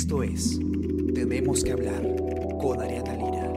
Esto 0.00 0.22
es 0.22 0.58
Tenemos 1.14 1.62
que 1.62 1.72
hablar 1.72 2.00
con 2.58 2.80
Ariana 2.80 3.12
Lira. 3.12 3.52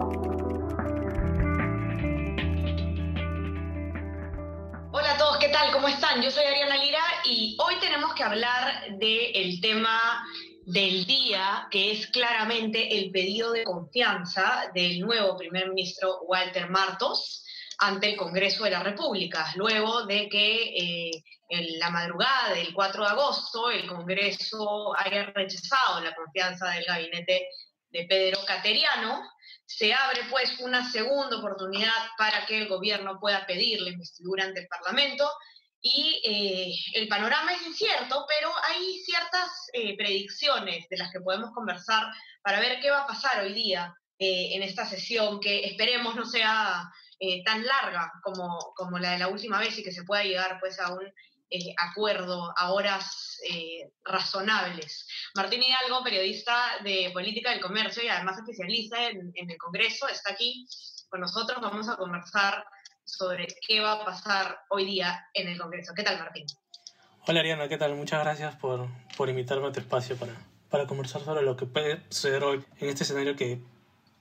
Hola 4.92 5.14
a 5.14 5.18
todos, 5.18 5.38
¿qué 5.38 5.48
tal? 5.48 5.72
¿Cómo 5.72 5.88
están? 5.88 6.22
Yo 6.22 6.30
soy 6.30 6.44
Ariana 6.44 6.76
Lira 6.84 7.00
y 7.24 7.56
hoy 7.66 7.76
tenemos 7.80 8.14
que 8.14 8.24
hablar 8.24 8.98
del 8.98 9.62
tema 9.62 10.22
del 10.66 11.06
día, 11.06 11.70
que 11.72 11.92
es 11.92 12.08
claramente 12.08 12.94
el 13.00 13.12
pedido 13.12 13.54
de 13.54 13.64
confianza 13.64 14.70
del 14.76 15.00
nuevo 15.00 15.38
primer 15.38 15.70
ministro 15.70 16.24
Walter 16.24 16.70
Martos 16.70 17.46
ante 17.78 18.10
el 18.10 18.18
Congreso 18.18 18.66
de 18.66 18.72
la 18.72 18.84
República, 18.84 19.50
luego 19.56 20.06
de 20.06 20.28
que 20.28 20.74
eh, 20.76 21.24
en 21.54 21.80
la 21.80 21.90
madrugada 21.90 22.54
del 22.54 22.74
4 22.74 23.04
de 23.04 23.10
agosto 23.10 23.70
el 23.70 23.88
Congreso 23.88 24.94
haya 24.98 25.26
rechazado 25.26 26.02
la 26.02 26.16
confianza 26.16 26.70
del 26.70 26.86
gabinete 26.86 27.48
de 27.90 28.06
Pedro 28.06 28.40
Cateriano, 28.46 29.22
se 29.66 29.94
abre 29.94 30.22
pues 30.30 30.60
una 30.60 30.90
segunda 30.92 31.38
oportunidad 31.38 32.10
para 32.18 32.46
que 32.46 32.58
el 32.58 32.68
gobierno 32.68 33.20
pueda 33.20 33.46
pedir 33.46 33.82
la 33.82 33.92
investidura 33.92 34.46
ante 34.46 34.62
el 34.62 34.68
Parlamento. 34.68 35.30
Y 35.82 36.22
eh, 36.24 37.00
el 37.00 37.08
panorama 37.08 37.54
es 37.54 37.68
incierto, 37.68 38.26
pero 38.28 38.52
hay 38.70 39.00
ciertas 39.00 39.50
eh, 39.74 39.98
predicciones 39.98 40.88
de 40.90 40.98
las 40.98 41.12
que 41.12 41.20
podemos 41.20 41.52
conversar 41.52 42.08
para 42.42 42.60
ver 42.60 42.80
qué 42.80 42.90
va 42.90 43.02
a 43.02 43.08
pasar 43.08 43.44
hoy 43.44 43.54
día 43.54 43.94
eh, 44.18 44.56
en 44.56 44.64
esta 44.64 44.86
sesión, 44.86 45.40
que 45.40 45.66
esperemos 45.66 46.16
no 46.16 46.26
sea 46.26 46.90
tan 47.46 47.66
larga 47.66 48.12
como, 48.22 48.74
como 48.76 49.00
la 49.00 49.12
de 49.12 49.20
la 49.20 49.30
última 49.30 49.58
vez 49.58 49.78
y 49.80 49.84
que 49.84 49.94
se 49.94 50.04
pueda 50.04 50.26
llegar 50.26 50.60
pues 50.60 50.78
a 50.78 50.92
un 50.94 51.10
acuerdo 51.78 52.54
a 52.58 52.72
horas 52.72 53.40
razonables. 54.04 55.08
Martín 55.36 55.62
Hidalgo, 55.64 56.04
periodista 56.04 56.80
de 56.84 57.12
política 57.14 57.52
del 57.52 57.62
comercio 57.62 58.04
y 58.04 58.08
además 58.08 58.38
especialista 58.38 59.10
en, 59.10 59.32
en 59.36 59.50
el 59.50 59.58
Congreso, 59.58 60.08
está 60.08 60.32
aquí 60.32 60.66
con 61.10 61.22
nosotros. 61.22 61.62
Vamos 61.62 61.90
a 61.90 61.98
conversar 61.98 62.66
sobre 63.04 63.48
qué 63.68 63.80
va 63.82 63.94
a 63.94 64.06
pasar 64.06 64.60
hoy 64.70 64.86
día 64.86 65.28
en 65.34 65.48
el 65.48 65.58
Congreso. 65.60 65.94
¿Qué 65.96 66.04
tal, 66.04 66.20
Martín? 66.20 66.46
Hola, 67.28 67.40
Ariana, 67.40 67.68
¿qué 67.68 67.78
tal? 67.78 67.96
Muchas 67.96 68.22
gracias 68.22 68.56
por, 68.56 68.88
por 69.16 69.30
invitarme 69.30 69.68
a 69.68 69.72
tu 69.72 69.80
espacio 69.80 70.18
para, 70.18 70.34
para 70.70 70.88
conversar 70.88 71.22
sobre 71.22 71.44
lo 71.44 71.56
que 71.56 71.66
puede 71.66 72.02
suceder 72.10 72.44
hoy 72.44 72.66
en 72.80 72.90
este 72.90 73.04
escenario 73.04 73.36
que, 73.36 73.62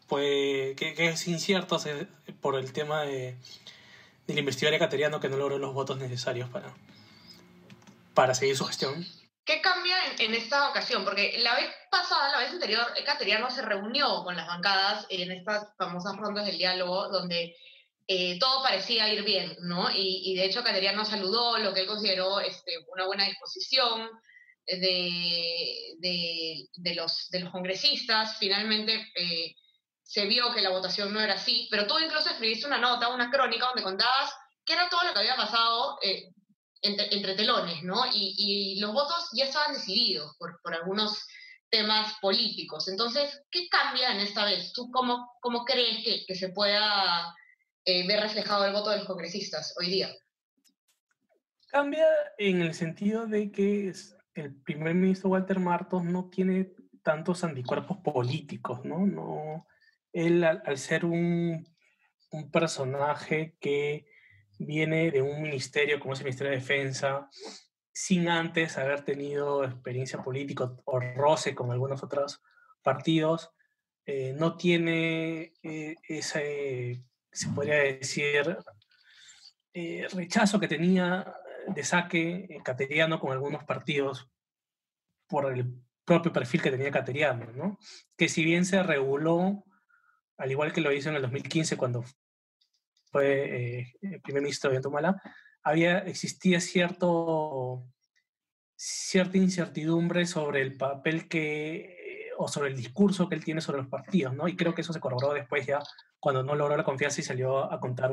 puede, 0.07 0.77
que, 0.77 1.09
es 1.09 1.27
incierto 1.27 1.79
por 2.41 2.57
el 2.57 2.73
tema 2.73 3.03
de, 3.03 3.37
del 4.27 4.39
investigador 4.39 4.75
ecuatoriano 4.75 5.19
que 5.19 5.29
no 5.29 5.37
logró 5.37 5.59
los 5.59 5.75
votos 5.75 5.99
necesarios 5.99 6.49
para, 6.51 6.75
para 8.15 8.35
seguir 8.35 8.57
su 8.57 8.65
gestión. 8.65 9.07
¿Qué 9.45 9.61
cambia 9.61 9.97
en, 10.19 10.35
esta 10.35 10.69
ocasión? 10.69 11.05
Porque 11.05 11.39
la 11.39 11.57
vez 11.57 11.69
pasada, 11.91 12.31
la 12.31 12.39
vez 12.39 12.51
anterior, 12.51 12.87
Cateriano 13.05 13.51
se 13.51 13.63
reunió 13.63 14.23
con 14.23 14.37
las 14.37 14.47
bancadas 14.47 15.07
en 15.09 15.33
estas 15.33 15.75
famosas 15.77 16.17
rondas 16.17 16.47
del 16.47 16.59
diálogo 16.59 17.09
donde 17.09 17.57
eh, 18.07 18.39
todo 18.39 18.63
parecía 18.63 19.13
ir 19.13 19.25
bien, 19.25 19.57
¿no? 19.63 19.89
Y, 19.93 20.37
de 20.37 20.45
hecho 20.45 20.63
Cateriano 20.63 21.05
saludó 21.05 21.59
lo 21.59 21.75
que 21.75 21.81
él 21.81 21.87
consideró 21.87 22.39
este, 22.41 22.73
una 22.93 23.07
buena 23.07 23.25
disposición 23.25 24.09
de, 24.67 25.97
de, 25.99 26.95
los, 26.95 27.29
de 27.31 27.41
los 27.41 27.51
congresistas. 27.51 28.37
Finalmente 28.39 29.11
eh, 29.17 29.57
se 30.03 30.27
vio 30.27 30.53
que 30.53 30.61
la 30.61 30.71
votación 30.71 31.13
no 31.13 31.21
era 31.21 31.35
así, 31.35 31.69
pero 31.71 31.87
tú 31.87 31.99
incluso 31.99 32.31
escribiste 32.31 32.67
una 32.67 32.79
nota, 32.79 33.09
una 33.09 33.31
crónica, 33.31 33.67
donde 33.67 33.83
contabas 33.83 34.33
qué 34.65 34.75
era 34.75 34.89
todo 34.89 35.05
lo 35.05 35.13
que 35.13 35.19
había 35.19 35.37
pasado 35.37 35.99
eh, 36.03 36.33
entre, 36.83 37.35
telones, 37.35 37.83
¿no? 37.83 38.05
Y, 38.13 38.79
los 38.81 38.93
votos 38.93 39.29
ya 39.33 39.45
estaban 39.45 39.75
decididos 39.75 40.37
por, 40.39 40.61
por 40.63 40.75
algunos 40.75 41.27
temas 41.71 42.15
políticos. 42.21 42.89
Entonces, 42.89 43.43
¿qué 43.51 43.69
cambia 43.69 44.13
en 44.13 44.21
esta 44.21 44.45
vez? 44.45 44.73
¿Tú 44.73 44.91
cómo, 44.91 45.33
cómo 45.41 45.65
crees 45.65 46.05
que, 46.05 46.25
que 46.27 46.35
se 46.35 46.51
pueda 46.51 47.35
eh, 47.85 48.07
ver 48.07 48.21
reflejado 48.21 48.67
el 48.67 48.73
voto 48.73 48.91
de 48.91 48.99
los 48.99 49.07
congresistas 49.07 49.75
hoy 49.81 49.89
día? 49.89 50.11
Cambia 51.69 52.07
en 52.37 52.61
el 52.61 52.75
sentido 52.75 53.27
de 53.27 53.51
que 53.51 53.93
el 54.35 54.55
primer 54.63 54.95
ministro 54.95 55.31
Walter 55.31 55.59
Martos 55.59 56.05
no 56.05 56.29
tiene 56.29 56.75
tantos 57.03 57.45
anticuerpos 57.45 57.99
políticos, 57.99 58.85
¿no? 58.85 59.07
no 59.07 59.67
él, 60.13 60.45
al, 60.45 60.79
ser 60.79 61.05
un, 61.05 61.67
un, 62.31 62.51
personaje 62.51 63.57
que 63.59 64.07
viene 64.59 65.11
de 65.11 65.23
un 65.23 65.43
ministerio 65.43 65.99
como 66.01 66.15
es 66.15 66.21
el 66.21 66.27
Ministerio 66.27 66.51
de 66.51 66.59
Defensa, 66.59 67.29
sin 67.93 68.29
antes 68.29 68.79
haber 68.79 69.05
tenido 69.05 69.65
experiencia 69.65 70.23
política 70.23 70.73
o 70.85 71.01
roce 71.01 71.55
con 71.55 71.71
algunos 71.71 72.03
otros 72.03 72.43
partidos, 72.83 73.51
eh, 74.07 74.35
no 74.37 74.57
tiene 74.57 75.53
eh, 75.63 75.97
ese 76.09 77.05
se 77.33 77.49
podría 77.49 77.77
decir, 77.77 78.59
eh, 79.73 80.07
rechazo 80.13 80.61
que 80.61 80.69
tenía 80.69 81.35
de 81.67 81.83
saque 81.83 82.47
eh, 82.49 82.61
Cateriano 82.63 83.19
con 83.19 83.33
algunos 83.33 83.65
partidos 83.65 84.29
por 85.27 85.51
el 85.51 85.75
propio 86.05 86.33
perfil 86.33 86.61
que 86.61 86.71
tenía 86.71 86.91
Cateriano, 86.91 87.51
¿no? 87.53 87.79
que 88.17 88.29
si 88.29 88.45
bien 88.45 88.67
se 88.67 88.83
reguló, 88.83 89.65
al 90.37 90.51
igual 90.51 90.73
que 90.73 90.83
lo 90.83 90.93
hizo 90.93 91.09
en 91.09 91.17
el 91.17 91.23
2015 91.23 91.77
cuando 91.77 92.05
fue 93.13 93.81
eh, 93.81 93.95
el 94.03 94.21
primer 94.21 94.43
ministro 94.43 94.71
de 94.71 94.79
Guatemala, 94.79 95.23
había, 95.63 95.99
existía 95.99 96.61
cierto, 96.61 97.85
cierta 98.75 99.37
incertidumbre 99.37 100.27
sobre 100.27 100.63
el 100.63 100.77
papel 100.77 101.29
que 101.29 102.31
o 102.39 102.49
sobre 102.49 102.71
el 102.71 102.77
discurso 102.77 103.29
que 103.29 103.35
él 103.35 103.45
tiene 103.45 103.61
sobre 103.61 103.79
los 103.79 103.89
partidos, 103.89 104.35
¿no? 104.35 104.49
Y 104.49 104.57
creo 104.57 104.75
que 104.75 104.81
eso 104.81 104.93
se 104.93 104.99
corroboró 104.99 105.35
después 105.35 105.67
ya 105.67 105.81
cuando 106.19 106.43
no 106.43 106.55
logró 106.55 106.77
la 106.77 106.85
confianza 106.85 107.21
y 107.21 107.25
salió 107.25 107.71
a 107.71 107.79
contar 107.79 108.13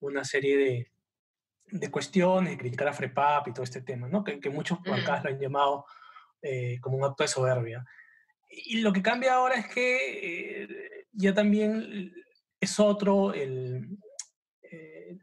una 0.00 0.24
serie 0.24 0.56
de, 0.56 0.92
de, 1.66 1.90
cuestiones, 1.90 2.52
de 2.52 2.58
criticar 2.58 2.88
a 2.88 2.92
FREPAP 2.92 3.48
y 3.48 3.52
todo 3.52 3.64
este 3.64 3.82
tema, 3.82 4.08
¿no? 4.08 4.22
Que, 4.22 4.38
que 4.40 4.48
muchos 4.48 4.80
bancadas 4.82 5.24
lo 5.24 5.30
han 5.30 5.40
llamado 5.40 5.84
eh, 6.40 6.78
como 6.80 6.96
un 6.96 7.04
acto 7.04 7.24
de 7.24 7.28
soberbia. 7.28 7.84
Y 8.48 8.80
lo 8.80 8.92
que 8.92 9.02
cambia 9.02 9.34
ahora 9.34 9.56
es 9.56 9.66
que 9.68 10.62
eh, 10.62 10.68
ya 11.12 11.34
también 11.34 12.12
es 12.60 12.80
otro 12.80 13.34
el, 13.34 13.76
eh, 13.84 14.07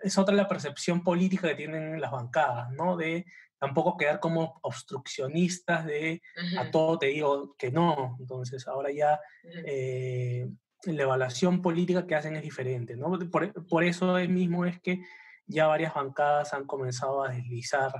es 0.02 0.18
otra 0.18 0.36
la 0.36 0.48
percepción 0.48 1.04
política 1.04 1.50
que 1.50 1.56
tienen 1.56 2.00
las 2.00 2.12
bancadas, 2.12 2.72
¿no? 2.72 2.98
De 2.98 3.26
tampoco 3.58 3.98
quedar 3.98 4.20
como 4.20 4.60
obstruccionistas 4.62 5.86
de 5.86 6.22
a 6.58 6.70
todo 6.72 7.00
te 7.00 7.08
digo 7.08 7.56
que 7.58 7.72
no. 7.72 8.18
Entonces 8.20 8.68
ahora 8.68 8.92
ya 8.92 9.20
eh, 9.66 10.48
la 10.86 11.04
evaluación 11.04 11.62
política 11.62 12.06
que 12.06 12.16
hacen 12.16 12.36
es 12.36 12.44
diferente, 12.44 12.96
¿no? 12.96 13.18
Por, 13.32 13.68
por, 13.68 13.84
eso 13.84 14.16
mismo 14.28 14.66
es 14.66 14.80
que 14.82 15.02
ya 15.48 15.68
varias 15.68 15.94
bancadas 15.94 16.54
han 16.54 16.66
comenzado 16.66 17.24
a 17.24 17.30
deslizar 17.30 17.92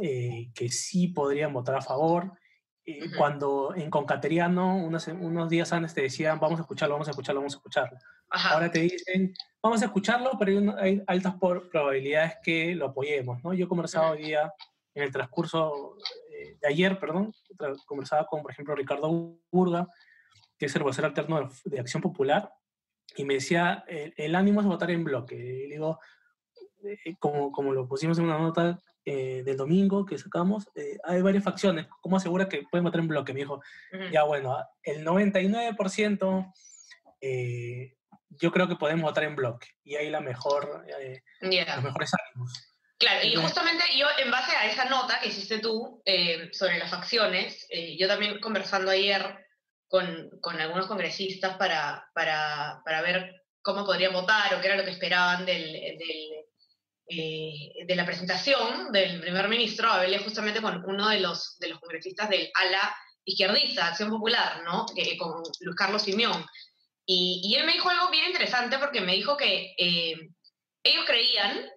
eh, 0.00 0.50
que 0.54 0.68
sí 0.68 1.08
podrían 1.08 1.52
votar 1.52 1.76
a 1.76 1.82
favor. 1.82 2.32
Cuando 3.16 3.74
en 3.74 3.90
Concateriano, 3.90 4.76
unos, 4.76 5.06
unos 5.08 5.48
días 5.48 5.72
antes 5.72 5.94
te 5.94 6.02
decían, 6.02 6.38
vamos 6.40 6.58
a 6.58 6.62
escucharlo, 6.62 6.94
vamos 6.94 7.08
a 7.08 7.10
escucharlo, 7.10 7.40
vamos 7.40 7.54
a 7.54 7.58
escuclarlo. 7.58 7.98
Ahora 8.30 8.70
te 8.70 8.80
dicen, 8.80 9.34
vamos 9.62 9.82
a 9.82 9.86
escucharlo, 9.86 10.32
pero 10.38 10.76
hay 10.78 11.02
altas 11.06 11.34
probabilidades 11.38 12.34
que 12.42 12.74
lo 12.74 12.86
apoyemos, 12.86 13.42
¿no? 13.42 13.52
Yo 13.52 13.68
conversaba 13.68 14.10
hoy 14.10 14.24
día, 14.24 14.52
en 14.94 15.04
el 15.04 15.12
transcurso 15.12 15.96
eh, 16.32 16.56
de 16.60 16.68
ayer, 16.68 16.98
perdón, 16.98 17.32
conversaba 17.86 18.26
con, 18.26 18.42
por 18.42 18.50
ejemplo, 18.50 18.74
Ricardo 18.74 19.38
Burga, 19.50 19.88
que 20.58 20.66
es 20.66 20.76
el 20.76 20.82
vocero 20.82 21.06
alterno 21.06 21.50
de, 21.64 21.80
Acción 21.80 22.02
Popular, 22.02 22.52
y 23.16 23.24
me 23.24 23.34
decía, 23.34 23.84
el, 23.88 24.34
ánimo 24.34 24.60
es 24.60 24.66
votar 24.66 24.90
en 24.90 25.04
bloque. 25.04 25.34
Y 25.34 25.70
digo, 25.70 25.98
eh, 26.84 27.16
como, 27.18 27.50
como 27.50 27.72
lo 27.72 27.88
pusimos 27.88 28.18
en 28.18 28.24
una 28.24 28.38
nota 28.38 28.78
eh, 29.04 29.42
del 29.44 29.56
domingo 29.56 30.04
que 30.04 30.18
sacamos, 30.18 30.68
hay 31.04 31.22
varias 31.22 31.44
facciones. 31.44 31.86
¿Cómo 32.00 32.16
asegura 32.16 32.48
que 32.48 32.64
pueden 32.70 32.84
votar 32.84 33.00
en 33.00 33.08
bloque? 33.08 33.32
Me 33.32 33.40
dijo, 33.40 33.62
ya 34.12 34.24
bueno, 34.24 34.56
el 34.82 35.04
99% 35.04 36.52
yo 38.30 38.52
creo 38.52 38.68
que 38.68 38.76
podemos 38.76 39.02
votar 39.04 39.24
en 39.24 39.36
bloque 39.36 39.68
y 39.84 39.96
ahí 39.96 40.08
la 40.10 40.20
mejor, 40.20 40.84
eh, 41.00 41.22
los 41.40 41.82
mejores 41.82 42.10
ánimos. 42.14 42.76
Claro, 42.98 43.26
y 43.26 43.34
justamente 43.34 43.84
yo, 43.96 44.06
en 44.18 44.30
base 44.30 44.54
a 44.54 44.66
esa 44.66 44.84
nota 44.84 45.20
que 45.20 45.28
hiciste 45.28 45.58
tú 45.58 46.02
eh, 46.04 46.50
sobre 46.52 46.78
las 46.78 46.90
facciones, 46.90 47.66
eh, 47.70 47.96
yo 47.98 48.06
también 48.06 48.38
conversando 48.40 48.90
ayer 48.90 49.46
con, 49.88 50.30
con 50.40 50.60
algunos 50.60 50.86
congresistas 50.86 51.56
para, 51.56 52.06
para, 52.14 52.82
para, 52.84 53.00
ver 53.00 53.42
cómo 53.62 53.86
podrían 53.86 54.12
votar 54.12 54.54
o 54.54 54.60
qué 54.60 54.66
era 54.66 54.76
lo 54.76 54.84
que 54.84 54.90
esperaban 54.90 55.46
del, 55.46 55.72
del 55.72 56.44
de 57.10 57.94
la 57.96 58.06
presentación 58.06 58.92
del 58.92 59.20
primer 59.20 59.48
ministro, 59.48 59.90
hablé 59.90 60.18
justamente 60.18 60.62
con 60.62 60.84
uno 60.84 61.08
de 61.08 61.20
los, 61.20 61.58
de 61.58 61.68
los 61.68 61.80
congresistas 61.80 62.28
del 62.28 62.50
ala 62.54 62.94
izquierdista, 63.24 63.88
Acción 63.88 64.10
Popular, 64.10 64.62
¿no? 64.64 64.86
con 65.18 65.42
Luis 65.60 65.76
Carlos 65.76 66.02
Simeón, 66.02 66.46
y, 67.12 67.54
él 67.56 67.66
me 67.66 67.72
dijo 67.72 67.90
algo 67.90 68.08
bien 68.10 68.26
interesante 68.26 68.78
porque 68.78 69.00
me 69.00 69.16
dijo 69.16 69.36
que 69.36 69.74
eh, 69.76 70.14
ellos 70.84 71.04
creían 71.04 71.68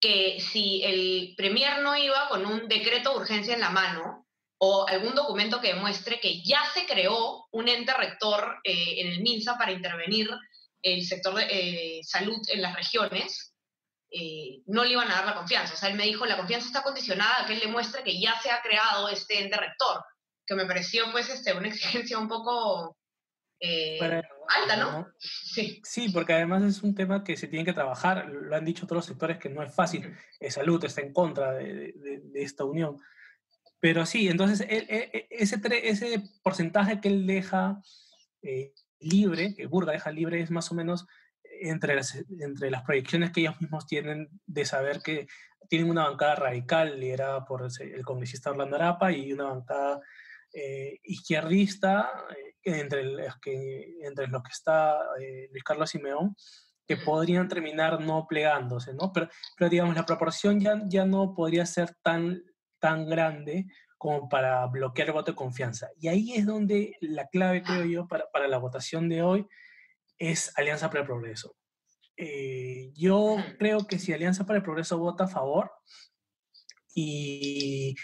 que 0.00 0.40
si 0.40 0.82
el 0.82 1.34
Premier 1.36 1.80
no 1.80 1.96
iba 1.96 2.28
con 2.28 2.44
un 2.44 2.66
decreto 2.66 3.10
de 3.10 3.18
urgencia 3.18 3.54
en 3.54 3.60
la 3.60 3.70
mano, 3.70 4.26
o 4.62 4.86
algún 4.88 5.14
documento 5.14 5.60
que 5.60 5.74
demuestre 5.74 6.20
que 6.20 6.42
ya 6.42 6.60
se 6.74 6.86
creó 6.86 7.46
un 7.52 7.68
ente 7.68 7.94
rector 7.94 8.58
eh, 8.64 9.00
en 9.00 9.06
el 9.12 9.20
MINSA 9.20 9.56
para 9.56 9.72
intervenir 9.72 10.28
el 10.82 11.04
sector 11.04 11.34
de 11.34 11.46
eh, 11.48 12.00
salud 12.02 12.38
en 12.48 12.60
las 12.60 12.74
regiones, 12.74 13.49
eh, 14.10 14.62
no 14.66 14.84
le 14.84 14.92
iban 14.92 15.10
a 15.10 15.16
dar 15.16 15.26
la 15.26 15.34
confianza. 15.34 15.74
O 15.74 15.76
sea, 15.76 15.88
él 15.88 15.96
me 15.96 16.04
dijo, 16.04 16.26
la 16.26 16.36
confianza 16.36 16.66
está 16.66 16.82
condicionada 16.82 17.42
a 17.42 17.46
que 17.46 17.54
él 17.54 17.60
demuestre 17.60 18.02
que 18.02 18.20
ya 18.20 18.34
se 18.40 18.50
ha 18.50 18.62
creado 18.62 19.08
este 19.08 19.42
ente 19.42 19.56
rector, 19.56 20.04
que 20.46 20.54
me 20.54 20.66
pareció 20.66 21.10
pues 21.12 21.28
este, 21.28 21.52
una 21.52 21.68
exigencia 21.68 22.18
un 22.18 22.28
poco 22.28 22.96
alta, 24.48 24.76
¿no? 24.78 25.06
Sí. 25.18 25.82
sí, 25.84 26.08
porque 26.08 26.32
además 26.32 26.62
es 26.62 26.82
un 26.82 26.94
tema 26.94 27.22
que 27.22 27.36
se 27.36 27.46
tiene 27.46 27.64
que 27.64 27.74
trabajar, 27.74 28.26
lo 28.26 28.56
han 28.56 28.64
dicho 28.64 28.86
otros 28.86 29.04
sectores 29.04 29.36
que 29.36 29.50
no 29.50 29.62
es 29.62 29.74
fácil, 29.74 30.16
salud 30.48 30.82
está 30.82 31.02
en 31.02 31.12
contra 31.12 31.52
de, 31.52 31.92
de 31.94 32.42
esta 32.42 32.64
unión. 32.64 32.96
Pero 33.80 34.04
sí, 34.04 34.28
entonces 34.28 34.60
e, 34.68 35.26
ese, 35.30 35.58
ese 35.82 36.22
porcentaje 36.42 37.00
que 37.00 37.08
él 37.08 37.26
deja 37.26 37.80
eh, 38.42 38.72
libre, 39.00 39.54
que 39.54 39.66
Burga 39.66 39.92
deja 39.92 40.12
libre, 40.12 40.40
es 40.40 40.50
más 40.50 40.70
o 40.70 40.74
menos 40.74 41.06
entre 41.60 41.94
las, 41.94 42.14
entre 42.14 42.70
las 42.70 42.82
proyecciones 42.82 43.30
que 43.30 43.40
ellos 43.40 43.60
mismos 43.60 43.86
tienen 43.86 44.28
de 44.46 44.64
saber 44.64 45.00
que 45.02 45.26
tienen 45.68 45.90
una 45.90 46.08
bancada 46.08 46.34
radical 46.36 46.98
liderada 46.98 47.44
por 47.44 47.66
el 47.80 48.04
congresista 48.04 48.50
Orlando 48.50 48.76
Arapa 48.76 49.12
y 49.12 49.32
una 49.32 49.44
bancada 49.44 50.00
eh, 50.52 50.98
izquierdista 51.04 52.10
eh, 52.30 52.80
entre, 52.80 53.04
los 53.04 53.38
que, 53.38 53.98
entre 54.02 54.26
los 54.26 54.42
que 54.42 54.50
está 54.50 54.98
Luis 55.50 55.62
Carlos 55.62 55.90
Simeón, 55.90 56.34
que 56.86 56.96
podrían 56.96 57.46
terminar 57.46 58.00
no 58.00 58.26
plegándose, 58.28 58.94
¿no? 58.94 59.12
Pero, 59.12 59.28
pero 59.56 59.70
digamos, 59.70 59.94
la 59.94 60.06
proporción 60.06 60.58
ya, 60.58 60.80
ya 60.86 61.04
no 61.04 61.34
podría 61.34 61.64
ser 61.66 61.94
tan 62.02 62.42
tan 62.80 63.06
grande 63.08 63.66
como 63.96 64.28
para 64.28 64.66
bloquear 64.66 65.08
el 65.08 65.14
voto 65.14 65.32
de 65.32 65.36
confianza. 65.36 65.90
Y 66.00 66.08
ahí 66.08 66.32
es 66.32 66.46
donde 66.46 66.96
la 67.00 67.28
clave, 67.28 67.62
creo 67.62 67.84
yo, 67.84 68.08
para, 68.08 68.24
para 68.32 68.48
la 68.48 68.58
votación 68.58 69.08
de 69.08 69.22
hoy 69.22 69.46
es 70.20 70.56
Alianza 70.56 70.88
para 70.88 71.00
el 71.00 71.06
Progreso. 71.06 71.56
Eh, 72.16 72.92
yo 72.94 73.36
creo 73.58 73.86
que 73.86 73.98
si 73.98 74.12
Alianza 74.12 74.44
para 74.44 74.58
el 74.58 74.62
Progreso 74.62 74.98
vota 74.98 75.24
a 75.24 75.28
favor 75.28 75.72
y 76.94 77.96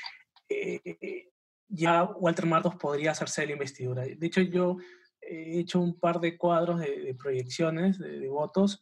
eh, 0.49 1.29
ya 1.69 2.05
Walter 2.05 2.47
Martos 2.47 2.75
podría 2.77 3.11
hacerse 3.11 3.45
la 3.47 3.53
investidura. 3.53 4.03
De 4.03 4.27
hecho, 4.27 4.41
yo 4.41 4.79
he 5.21 5.61
hecho 5.61 5.79
un 5.79 6.01
par 6.01 6.19
de 6.19 6.39
cuadros 6.39 6.81
de, 6.81 7.15
proyecciones 7.19 7.99
de, 7.99 8.27
votos 8.29 8.81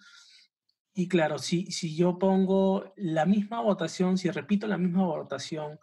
y 0.94 1.08
claro, 1.08 1.38
si, 1.38 1.72
si 1.72 1.96
yo 1.96 2.18
pongo 2.18 2.92
la 2.96 3.26
misma 3.26 3.60
votación, 3.60 4.16
si 4.16 4.30
repito 4.30 4.68
la 4.68 4.78
misma 4.78 5.04
votación 5.04 5.80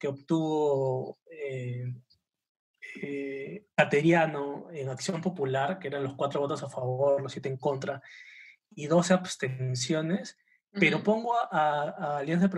que 0.00 0.08
obtuvo 0.08 1.20
eh, 1.30 1.94
eh, 3.02 3.66
Cateriano 3.74 4.68
en 4.72 4.88
Acción 4.88 5.20
Popular, 5.20 5.78
que 5.78 5.88
eran 5.88 6.04
los 6.04 6.14
cuatro 6.14 6.40
votos 6.40 6.62
a 6.62 6.68
favor, 6.68 7.22
los 7.22 7.32
siete 7.32 7.48
en 7.48 7.56
contra, 7.56 8.02
y 8.70 8.86
12 8.86 9.14
abstenciones, 9.14 10.38
pero 10.72 11.02
pongo 11.02 11.34
a, 11.34 12.18
Alianza 12.18 12.48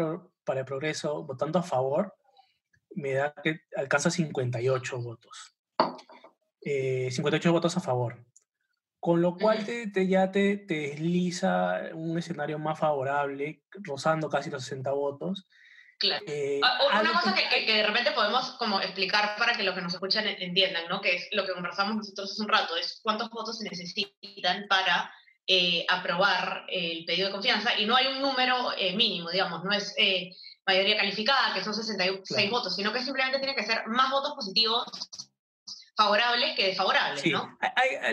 para 0.44 0.60
el 0.60 0.66
Progreso 0.66 1.24
votando 1.24 1.58
a 1.58 1.62
favor, 1.62 2.14
me 2.94 3.12
da 3.12 3.32
que 3.42 3.60
alcanza 3.76 4.10
58 4.10 5.00
votos. 5.00 5.56
58 6.62 7.48
eh, 7.48 7.52
votos 7.52 7.76
a 7.76 7.80
favor. 7.80 8.24
Con 8.98 9.22
lo 9.22 9.36
cual 9.36 9.64
te, 9.64 10.06
ya 10.06 10.30
te, 10.30 10.56
desliza 10.68 11.80
un 11.94 12.18
escenario 12.18 12.58
más 12.58 12.78
favorable, 12.78 13.62
rozando 13.70 14.28
casi 14.28 14.50
los 14.50 14.62
60 14.64 14.92
votos. 14.92 15.48
Claro. 16.00 16.24
Eh, 16.26 16.60
ah, 16.64 16.98
una 16.98 17.12
cosa 17.12 17.34
que, 17.34 17.66
que, 17.66 17.74
de 17.74 17.86
repente 17.86 18.12
podemos 18.12 18.52
como 18.52 18.80
explicar 18.80 19.36
para 19.36 19.52
que 19.52 19.62
los 19.62 19.74
que 19.74 19.82
nos 19.82 19.92
escuchan 19.92 20.26
entiendan, 20.26 20.88
¿no? 20.88 21.02
Que 21.02 21.16
es 21.16 21.28
lo 21.32 21.44
que 21.44 21.52
conversamos 21.52 21.94
nosotros 21.94 22.32
hace 22.32 22.40
un 22.40 22.48
rato, 22.48 22.74
es 22.78 23.00
cuántos 23.02 23.28
votos 23.28 23.58
se 23.58 23.68
necesitan 23.68 24.66
para 24.66 25.12
eh, 25.46 25.84
aprobar 25.90 26.64
el 26.68 27.04
pedido 27.04 27.26
de 27.26 27.32
confianza 27.32 27.78
y 27.78 27.84
no 27.84 27.96
hay 27.96 28.06
un 28.06 28.22
número 28.22 28.72
eh, 28.78 28.96
mínimo, 28.96 29.30
digamos, 29.30 29.62
no 29.62 29.72
es 29.72 29.94
mayoría 30.66 30.96
calificada, 30.96 31.52
que 31.52 31.62
son 31.62 31.74
66 31.74 32.50
votos, 32.50 32.74
sino 32.74 32.94
que 32.94 33.02
simplemente 33.02 33.38
tiene 33.38 33.54
que 33.54 33.64
ser 33.64 33.86
más 33.86 34.10
votos 34.10 34.32
positivos 34.34 34.86
favorables 35.94 36.56
que 36.56 36.68
desfavorables, 36.68 37.26
¿no? 37.26 37.58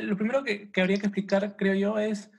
lo 0.02 0.18
primero 0.18 0.44
que, 0.44 0.70
habría 0.76 0.98
que 0.98 1.06
explicar, 1.06 1.56
creo 1.56 1.76
yo, 1.76 2.00
es 2.00 2.30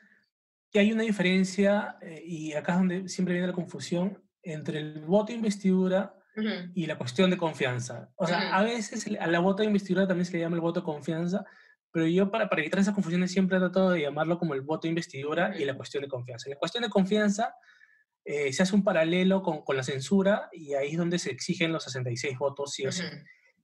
que 0.71 0.81
hay 0.81 0.93
una 0.93 1.05
diferencia, 1.05 1.97
y 2.23 2.53
acá 2.53 2.73
es 2.73 2.79
donde 2.79 3.09
siempre 3.09 3.33
viene 3.33 3.47
la 3.47 3.55
confusión, 3.55 4.28
entre 4.53 4.79
el 4.79 5.01
voto 5.01 5.27
de 5.27 5.35
investidura 5.35 6.15
y 6.75 6.87
la 6.87 6.97
cuestión 6.97 7.31
de 7.31 7.37
confianza. 7.37 8.11
O 8.17 8.27
sea, 8.27 8.57
a 8.57 8.63
veces 8.63 9.09
a 9.19 9.27
la 9.27 9.41
voto 9.41 9.63
de 9.63 9.67
investidura 9.67 10.07
también 10.07 10.25
se 10.25 10.33
le 10.33 10.41
llama 10.41 10.55
el 10.55 10.61
voto 10.61 10.81
de 10.81 10.85
confianza, 10.85 11.45
pero 11.91 12.07
yo 12.07 12.31
para, 12.31 12.49
para 12.49 12.63
evitar 12.63 12.79
esas 12.79 12.95
confusiones 12.95 13.33
siempre 13.33 13.57
he 13.57 13.61
tratado 13.61 13.91
de 13.91 14.03
llamarlo 14.03 14.39
como 14.39 14.55
el 14.55 14.61
voto 14.61 14.83
de 14.83 14.91
investidura 14.91 15.57
y 15.59 15.65
la 15.65 15.75
cuestión 15.75 16.03
de 16.03 16.09
confianza. 16.09 16.49
la 16.49 16.57
cuestión 16.57 16.83
de 16.85 16.91
confianza 16.91 17.55
eh, 18.25 18.53
se 18.53 18.63
hace 18.63 18.75
un 18.75 18.85
paralelo 18.85 19.43
con, 19.43 19.63
con, 19.63 19.77
la 19.77 19.83
censura 19.83 20.49
y 20.53 20.75
ahí 20.75 20.93
es 20.93 20.99
donde 20.99 21.19
se 21.19 21.31
exigen 21.31 21.73
los 21.73 21.85
66 21.85 22.39
votos, 22.39 22.73
sí 22.73 22.87
o 22.87 22.93
sí. 22.93 23.03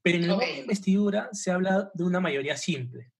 Pero 0.03 0.19
en 0.19 0.25
el 0.25 0.31
voto 0.31 0.45
de 0.45 0.59
investidura 0.59 1.29
se 1.33 1.51
habla 1.51 1.91
de 1.95 2.05
una 2.05 2.21
mayoría 2.21 2.57
simple. 2.57 3.13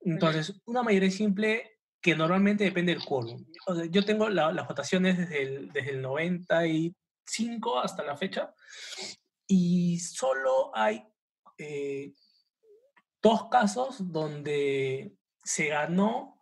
Entonces, 0.00 0.60
una 0.64 0.82
mayoría 0.82 1.10
simple 1.10 1.77
que 2.00 2.14
normalmente 2.14 2.64
depende 2.64 2.94
del 2.94 3.04
quórum. 3.04 3.44
yo 3.90 4.04
tengo 4.04 4.28
las 4.28 4.68
votaciones 4.68 5.18
desde 5.18 5.42
el, 5.42 5.68
desde 5.70 5.90
el 5.90 6.02
95 6.02 7.80
hasta 7.80 8.04
la 8.04 8.16
fecha 8.16 8.54
y 9.46 9.98
solo 9.98 10.70
hay 10.74 11.04
eh, 11.56 12.12
dos 13.20 13.48
casos 13.48 14.12
donde 14.12 15.16
se 15.42 15.68
ganó, 15.68 16.38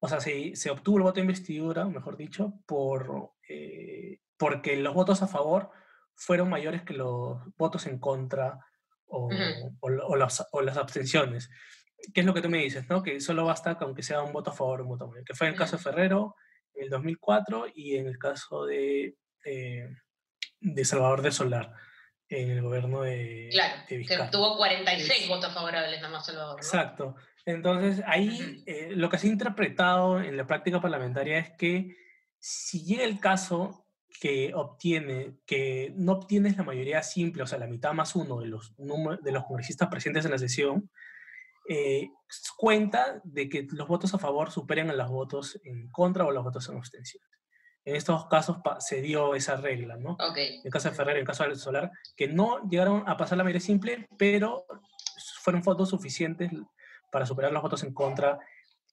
o 0.00 0.08
sea, 0.08 0.20
se, 0.20 0.54
se, 0.56 0.70
obtuvo 0.70 0.98
el 0.98 1.02
voto 1.02 1.16
de 1.16 1.22
investidura, 1.22 1.84
mejor 1.86 2.16
dicho, 2.16 2.54
por, 2.66 3.32
eh, 3.48 4.20
porque 4.36 4.76
los 4.76 4.94
votos 4.94 5.22
a 5.22 5.26
favor 5.26 5.70
fueron 6.14 6.48
mayores 6.48 6.82
que 6.82 6.94
los 6.94 7.38
votos 7.56 7.86
en 7.86 7.98
contra 7.98 8.58
o, 9.06 9.28
o, 9.80 10.16
las, 10.16 10.76
abstenciones. 10.76 11.50
¿Qué 12.14 12.20
es 12.20 12.26
lo 12.26 12.34
que 12.34 12.42
tú 12.42 12.48
me 12.48 12.58
dices? 12.58 12.88
¿no? 12.88 13.02
Que 13.02 13.20
solo 13.20 13.44
basta 13.44 13.76
con 13.76 13.94
que 13.94 14.02
sea 14.02 14.22
un 14.22 14.32
voto 14.32 14.50
a 14.50 14.54
favor 14.54 14.80
o 14.80 14.82
un 14.84 14.90
voto 14.90 15.04
a 15.04 15.08
favor. 15.08 15.24
Que 15.24 15.34
fue 15.34 15.46
en 15.48 15.54
el 15.54 15.58
caso 15.58 15.76
de 15.76 15.82
Ferrero 15.82 16.36
en 16.74 16.84
el 16.84 16.90
2004 16.90 17.66
y 17.74 17.96
en 17.96 18.06
el 18.06 18.18
caso 18.18 18.64
de, 18.64 19.16
eh, 19.44 19.88
de 20.60 20.84
Salvador 20.84 21.22
de 21.22 21.32
Solar 21.32 21.72
en 22.28 22.50
el 22.50 22.62
gobierno 22.62 23.02
de, 23.02 23.48
claro, 23.50 23.82
que 23.88 24.04
tuvo 24.30 24.56
46 24.58 25.28
votos 25.28 25.52
favorables 25.52 26.00
nada 26.00 26.12
más 26.12 26.26
Salvador. 26.26 26.58
Exacto. 26.58 27.16
Entonces, 27.46 28.04
ahí 28.06 28.62
eh, 28.66 28.90
lo 28.94 29.08
que 29.08 29.16
se 29.16 29.26
ha 29.26 29.30
interpretado 29.30 30.20
en 30.20 30.36
la 30.36 30.46
práctica 30.46 30.80
parlamentaria 30.80 31.38
es 31.38 31.50
que 31.56 31.96
si 32.38 32.84
llega 32.84 33.04
el 33.04 33.18
caso 33.18 33.86
que 34.20 34.52
obtiene, 34.54 35.38
que 35.46 35.92
no 35.96 36.12
obtienes 36.12 36.56
la 36.56 36.64
mayoría 36.64 37.02
simple, 37.02 37.42
o 37.42 37.46
sea, 37.46 37.58
la 37.58 37.66
mitad 37.66 37.92
más 37.92 38.14
uno 38.16 38.40
de 38.40 38.48
los, 38.48 38.74
de 38.76 39.32
los 39.32 39.44
congresistas 39.44 39.88
presentes 39.88 40.24
en 40.24 40.32
la 40.32 40.38
sesión, 40.38 40.90
eh, 41.68 42.10
cuenta 42.56 43.20
de 43.24 43.48
que 43.48 43.66
los 43.70 43.86
votos 43.86 44.14
a 44.14 44.18
favor 44.18 44.50
superen 44.50 44.88
a 44.90 44.94
los 44.94 45.10
votos 45.10 45.60
en 45.64 45.90
contra 45.90 46.24
o 46.24 46.30
los 46.30 46.42
votos 46.42 46.68
en 46.68 46.78
abstención. 46.78 47.22
En 47.84 47.94
estos 47.94 48.26
casos 48.26 48.58
se 48.80 49.02
dio 49.02 49.34
esa 49.34 49.56
regla, 49.56 49.96
¿no? 49.96 50.16
En 50.36 50.60
el 50.64 50.72
caso 50.72 50.88
de 50.88 50.94
Ferrer, 50.94 51.16
en 51.16 51.20
el 51.20 51.26
caso 51.26 51.44
de 51.44 51.54
Solar, 51.56 51.90
que 52.16 52.28
no 52.28 52.68
llegaron 52.68 53.04
a 53.06 53.16
pasar 53.16 53.38
la 53.38 53.44
mayoría 53.44 53.60
simple, 53.60 54.08
pero 54.18 54.64
fueron 55.40 55.62
votos 55.62 55.90
suficientes 55.90 56.50
para 57.12 57.26
superar 57.26 57.52
los 57.52 57.62
votos 57.62 57.82
en 57.82 57.92
contra 57.94 58.38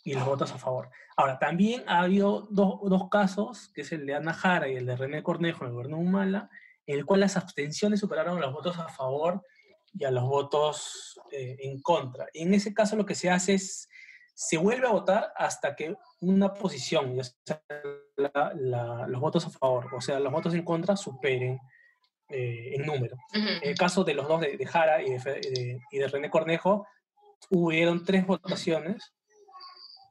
y 0.03 0.13
los 0.13 0.25
votos 0.25 0.51
a 0.51 0.57
favor. 0.57 0.89
Ahora, 1.17 1.39
también 1.39 1.83
ha 1.87 2.01
habido 2.01 2.47
dos, 2.51 2.79
dos, 2.83 3.09
casos, 3.09 3.71
que 3.73 3.81
es 3.81 3.91
el 3.91 4.05
de 4.05 4.15
Ana 4.15 4.33
Jara 4.33 4.67
y 4.67 4.75
el 4.75 4.85
de 4.85 4.95
René 4.95 5.23
Cornejo 5.23 5.63
en 5.63 5.69
el 5.69 5.73
gobierno 5.73 5.97
de 5.97 6.03
Humala, 6.03 6.49
en 6.85 6.99
el 6.99 7.05
cual 7.05 7.21
las 7.21 7.37
abstenciones 7.37 8.01
superaron 8.01 8.39
los 8.39 8.53
votos 8.53 8.77
a 8.77 8.87
favor 8.89 9.43
y 9.97 10.03
a 10.03 10.11
los 10.11 10.23
votos 10.25 11.19
eh, 11.31 11.57
en 11.59 11.81
contra. 11.81 12.27
Y 12.33 12.43
en 12.43 12.53
ese 12.53 12.73
caso 12.73 12.95
lo 12.95 13.05
que 13.05 13.15
se 13.15 13.29
hace 13.29 13.55
es, 13.55 13.89
se 14.33 14.57
vuelve 14.57 14.87
a 14.87 14.91
votar 14.91 15.31
hasta 15.35 15.75
que 15.75 15.95
una 16.19 16.53
posición, 16.53 17.15
ya 17.15 17.23
sea 17.23 18.51
los 18.55 19.21
votos 19.21 19.45
a 19.45 19.49
favor, 19.49 19.93
o 19.95 20.01
sea, 20.01 20.19
los 20.19 20.31
votos 20.31 20.53
en 20.53 20.63
contra, 20.63 20.97
superen 20.97 21.59
eh, 22.29 22.75
en 22.75 22.85
número. 22.85 23.17
En 23.33 23.69
el 23.69 23.77
caso 23.77 24.03
de 24.03 24.13
los 24.13 24.27
dos, 24.27 24.41
de, 24.41 24.65
Jara 24.65 25.01
y 25.01 25.11
de, 25.11 25.79
y 25.91 25.97
de 25.97 26.07
René 26.07 26.29
Cornejo, 26.29 26.85
hubieron 27.49 28.03
tres 28.03 28.25
votaciones 28.25 29.13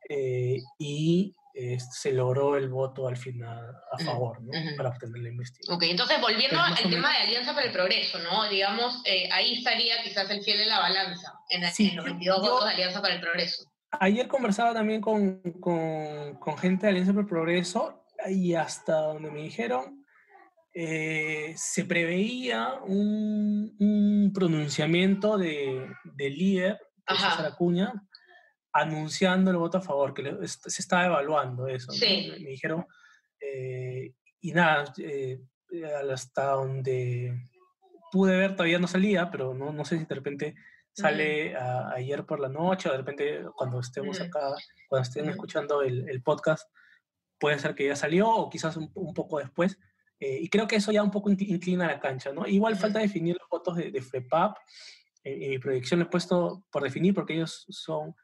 eh, 0.09 0.59
y 0.79 1.35
eh, 1.57 1.79
se 1.79 2.11
logró 2.13 2.57
el 2.57 2.69
voto 2.69 3.07
al 3.07 3.17
final 3.17 3.77
a 3.93 3.99
favor, 3.99 4.43
¿no? 4.43 4.51
Para 4.77 4.89
obtener 4.89 5.23
la 5.23 5.29
investigación. 5.29 5.77
Ok, 5.77 5.85
entonces 5.85 6.21
volviendo 6.21 6.61
al 6.61 6.75
tema 6.75 7.13
de 7.13 7.19
Alianza 7.19 7.55
para 7.55 7.67
el 7.67 7.73
Progreso, 7.73 8.19
¿no? 8.19 8.49
Digamos, 8.49 9.01
eh, 9.05 9.29
ahí 9.31 9.55
estaría 9.55 10.03
quizás 10.03 10.29
el 10.31 10.43
fiel 10.43 10.59
de 10.59 10.67
la 10.67 10.81
balanza, 10.81 11.33
en, 11.51 11.63
los 11.95 12.05
22 12.05 12.41
votos 12.41 12.65
de 12.65 12.71
Alianza 12.73 13.01
para 13.01 13.15
el 13.15 13.21
Progreso. 13.21 13.71
Ayer 14.01 14.27
conversaba 14.27 14.75
también 14.75 15.01
con, 15.01 15.41
con, 15.61 16.35
con, 16.41 16.59
gente 16.59 16.87
de 16.87 16.91
Alianza 16.91 17.13
para 17.13 17.23
el 17.23 17.29
Progreso 17.29 18.05
y 18.29 18.55
hasta 18.55 18.97
donde 18.97 19.31
me 19.31 19.43
dijeron, 19.43 20.05
eh, 20.77 21.55
se 21.57 21.85
preveía 21.85 22.81
un, 22.85 24.33
pronunciamiento 24.35 25.39
de, 25.39 25.89
del 26.17 26.35
líder, 26.35 26.81
César 27.07 27.47
Acuña, 27.47 27.93
anunciando 28.75 29.53
el 29.53 29.57
voto 29.57 29.79
a 29.79 29.83
favor, 29.83 30.13
que 30.13 30.37
se 30.47 30.83
estaba 30.83 31.07
evaluando 31.07 31.69
eso. 31.69 31.93
Me, 31.93 32.37
dijeron, 32.39 32.85
eh, 33.41 34.13
y 34.41 34.53
nada, 34.53 34.93
eh, 34.99 35.41
hasta 36.11 36.51
donde 36.51 37.41
pude 38.11 38.37
ver 38.37 38.57
todavía 38.57 38.81
no 38.81 38.89
salía, 38.89 39.31
pero 39.31 39.55
no, 39.55 39.73
no 39.73 39.85
sé 39.85 39.99
si 39.99 40.05
de 40.05 40.15
repente 40.15 40.55
sale 40.93 41.57
ayer 41.57 42.25
por 42.25 42.39
la 42.39 42.49
noche 42.49 42.89
o 42.89 42.93
de 42.93 42.99
repente 42.99 43.45
cuando 43.57 43.81
estemos 43.81 44.21
acá, 44.21 44.55
cuando 44.89 45.03
estén 45.03 45.29
escuchando 45.29 45.83
el, 45.83 46.09
el, 46.09 46.23
podcast, 46.23 46.69
puede 47.39 47.59
ser 47.59 47.75
que 47.75 47.87
ya 47.87 47.97
salió 47.97 48.29
o 48.29 48.51
quizás 48.51 48.77
un, 48.77 49.15
poco 49.15 49.39
después. 49.39 49.79
Eh, 50.19 50.39
y 50.41 50.49
creo 50.49 50.67
que 50.67 50.77
eso 50.77 50.91
ya 50.91 51.03
un 51.03 51.11
poco 51.11 51.31
inclina 51.31 51.87
la 51.87 52.01
cancha, 52.01 52.33
¿no? 52.33 52.47
Igual 52.47 52.77
falta 52.77 52.99
definir 52.99 53.37
los 53.39 53.49
votos 53.49 53.77
de, 53.77 53.91
de 53.91 54.03
FREPAP. 54.03 54.57
en 55.23 55.51
mi 55.51 55.59
proyección 55.59 56.03
he 56.03 56.07
puesto 56.07 56.65
por 56.71 56.83
definir 56.83 57.15
porque 57.15 57.35
ellos 57.35 57.67
son 57.69 58.15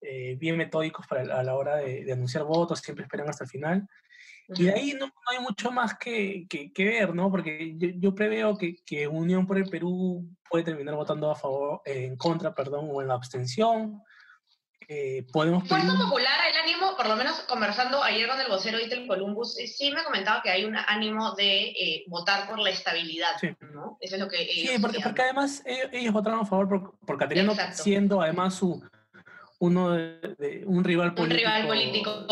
eh, 0.00 0.36
bien 0.38 0.56
metódicos 0.56 1.06
para, 1.06 1.22
a 1.22 1.42
la 1.42 1.54
hora 1.54 1.76
de, 1.76 2.10
anunciar 2.12 2.44
votos, 2.44 2.80
siempre 2.80 3.04
esperan 3.04 3.28
hasta 3.28 3.44
el 3.44 3.50
final. 3.50 3.88
Y 4.48 4.64
de 4.64 4.72
ahí 4.72 4.96
no, 4.98 5.12
hay 5.26 5.38
mucho 5.38 5.70
más 5.70 5.96
que, 5.96 6.46
que, 6.48 6.84
ver, 6.84 7.14
¿no? 7.14 7.30
Porque 7.30 7.74
yo, 7.76 7.88
yo 7.94 8.14
preveo 8.14 8.58
que, 8.58 8.76
que, 8.84 9.06
Unión 9.06 9.46
por 9.46 9.58
el 9.58 9.68
Perú 9.68 10.28
puede 10.48 10.64
terminar 10.64 10.96
votando 10.96 11.30
a 11.30 11.36
favor, 11.36 11.82
en 11.84 12.16
contra, 12.16 12.52
perdón, 12.52 12.88
o 12.90 13.00
en 13.00 13.08
la 13.08 13.14
abstención. 13.14 14.02
Eh, 14.92 15.24
podemos 15.32 15.68
Fuerza 15.68 15.96
Popular, 15.96 16.40
el 16.50 16.68
ánimo, 16.68 16.96
por 16.96 17.06
lo 17.06 17.14
menos 17.14 17.38
conversando 17.48 18.02
ayer 18.02 18.28
con 18.28 18.40
el 18.40 18.48
vocero 18.48 18.80
Itel 18.80 19.06
Columbus, 19.06 19.56
eh, 19.60 19.68
sí 19.68 19.92
me 19.92 20.02
comentaba 20.02 20.42
que 20.42 20.50
hay 20.50 20.64
un 20.64 20.74
ánimo 20.76 21.32
de 21.36 21.68
eh, 21.68 22.04
votar 22.08 22.48
por 22.48 22.58
la 22.58 22.70
estabilidad, 22.70 23.36
¿no? 23.72 23.98
Eso 24.00 24.16
es 24.16 24.20
lo 24.20 24.26
que 24.26 24.42
ellos 24.42 24.74
Sí, 24.74 24.82
porque, 24.82 24.98
porque 24.98 25.22
además 25.22 25.62
ellos, 25.64 26.12
votaron 26.12 26.40
a 26.40 26.44
favor 26.44 26.68
por, 26.68 26.98
por 27.06 27.18
Cateriano, 27.18 27.54
siendo 27.72 28.20
además 28.20 28.54
su, 28.54 28.82
uno 29.60 29.90
de, 29.90 30.64
un 30.66 30.82
rival 30.82 31.14
político. 31.14 31.48
Un 31.48 31.54
rival 31.54 31.66
político 31.66 32.26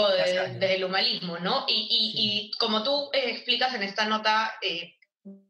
del 0.58 0.84
humanismo, 0.84 1.38
¿no? 1.38 1.66
Y, 1.68 1.86
y, 1.90 2.58
como 2.58 2.82
tú 2.82 3.10
eh, 3.12 3.30
explicas 3.30 3.74
en 3.74 3.82
esta 3.82 4.06
nota, 4.06 4.54
eh, 4.62 4.94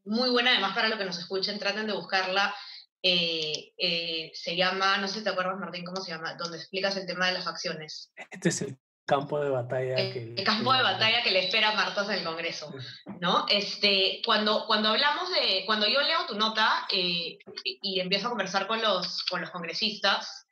muy 0.04 0.28
buena 0.30 0.50
además 0.50 0.74
para 0.74 0.88
los 0.88 0.98
que 0.98 1.04
nos 1.04 1.18
escuchen, 1.18 1.58
traten 1.58 1.86
de 1.86 1.92
buscarla. 1.92 2.54
Eh, 3.00 4.32
se 4.34 4.56
llama, 4.56 4.98
no 4.98 5.06
sé 5.06 5.18
si 5.18 5.24
te 5.24 5.30
acuerdas, 5.30 5.56
Martín, 5.58 5.84
¿cómo 5.84 6.00
se 6.00 6.10
llama? 6.10 6.34
Donde 6.34 6.58
explicas 6.58 6.96
el 6.96 7.06
tema 7.06 7.28
de 7.28 7.34
las 7.34 7.44
facciones. 7.44 8.12
Este 8.28 8.48
es 8.48 8.62
el 8.62 8.76
campo 9.06 9.38
de 9.40 9.50
batalla 9.50 9.94
que... 9.94 10.34
El 10.36 10.44
campo 10.44 10.72
de 10.72 10.82
batalla 10.82 11.22
que 11.22 11.30
le 11.30 11.46
espera 11.46 11.70
a 11.70 11.74
Martos 11.76 12.08
en 12.08 12.16
el 12.16 12.24
Congreso, 12.24 12.74
¿no? 13.20 13.46
Este, 13.48 14.20
cuando, 14.26 14.66
cuando 14.66 14.88
hablamos 14.88 15.30
de... 15.30 15.62
Cuando 15.64 15.86
yo 15.86 16.00
leo 16.02 16.26
tu 16.26 16.34
nota 16.34 16.88
y, 16.90 17.38
y 17.62 18.00
empiezo 18.00 18.26
a 18.26 18.30
conversar 18.30 18.66
con 18.66 18.82
los, 18.82 19.22
con 19.26 19.40
los 19.40 19.50
congresistas, 19.50 20.47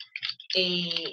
eh, 0.57 1.13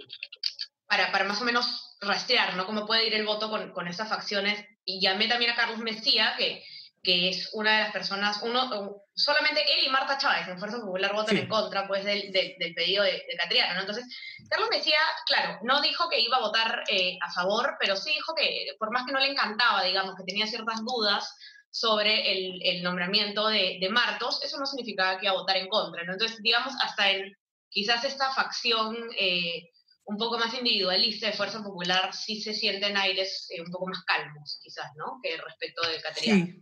para, 0.88 1.12
para, 1.12 1.26
más 1.26 1.42
o 1.42 1.46
menos 1.46 1.98
rastrear, 2.00 2.56
¿no? 2.56 2.66
Cómo 2.66 2.88
puede 2.88 3.06
ir 3.06 3.14
el 3.14 3.26
voto 3.26 3.50
con, 3.50 3.72
con 3.74 3.88
esas 3.88 4.08
facciones. 4.08 4.66
Y 4.86 5.02
llamé 5.02 5.28
también 5.28 5.52
a 5.52 5.56
Carlos 5.56 5.80
Mesía, 5.80 6.34
que, 6.38 6.64
que 7.04 7.30
es 7.30 7.50
una 7.52 7.74
de 7.74 7.84
las 7.84 7.92
personas, 7.92 8.40
uno, 8.44 9.04
solamente 9.14 9.62
él 9.62 9.86
y 9.86 9.90
Marta 9.90 10.18
Chávez 10.18 10.48
en 10.48 10.58
Fuerza 10.58 10.80
Popular 10.80 11.14
votan 11.14 11.36
en 11.36 11.50
contra 11.50 11.86
pues, 11.88 12.06
del, 12.06 12.32
del, 12.32 12.74
pedido 12.74 13.04
de, 13.04 13.12
de 13.12 13.38
Catriano. 13.38 13.74
¿no? 13.74 13.82
Entonces, 13.82 14.06
Carlos 14.50 14.70
Mesía, 14.70 15.00
claro, 15.26 15.60
no 15.64 15.82
dijo 15.82 16.08
que 16.10 16.22
iba 16.22 16.38
a 16.38 16.42
votar 16.42 16.84
eh, 16.90 17.18
a 17.22 17.30
favor, 17.32 17.76
pero 17.82 17.98
sí 17.98 18.14
dijo 18.14 18.34
que 18.34 18.68
por 18.80 18.92
más 18.92 19.06
que 19.06 19.12
no 19.12 19.20
le 19.20 19.32
encantaba, 19.32 19.84
digamos, 19.84 20.16
que 20.16 20.24
tenía 20.24 20.48
ciertas 20.48 20.80
dudas 20.86 21.36
sobre 21.70 22.32
el, 22.32 22.62
el 22.64 22.84
nombramiento 22.84 23.48
de, 23.48 23.78
de, 23.82 23.90
Martos, 23.90 24.42
eso 24.42 24.58
no 24.58 24.66
significaba 24.66 25.18
que 25.18 25.26
iba 25.26 25.34
a 25.34 25.40
votar 25.40 25.58
en 25.58 25.68
contra. 25.68 26.04
¿no? 26.06 26.14
Entonces, 26.14 26.42
digamos, 26.42 26.74
hasta 26.82 27.12
en 27.12 27.36
quizás 27.74 28.04
esta 28.06 28.32
facción 28.32 28.96
eh, 29.20 29.70
un 30.06 30.18
poco 30.18 30.38
más 30.38 30.54
individualista 30.54 31.28
de 31.28 31.34
Fuerza 31.34 31.64
Popular 31.64 32.14
sí 32.14 32.40
se 32.42 32.54
sienten 32.54 32.96
aires 32.96 33.48
eh, 33.50 33.62
un 33.62 33.72
poco 33.72 33.88
más 33.88 34.04
calmos, 34.06 34.60
quizás, 34.62 34.92
¿no? 34.96 35.20
Que 35.22 35.38
respecto 35.38 35.82
de 35.88 36.02
Cateriano. 36.02 36.46
Sí. 36.46 36.60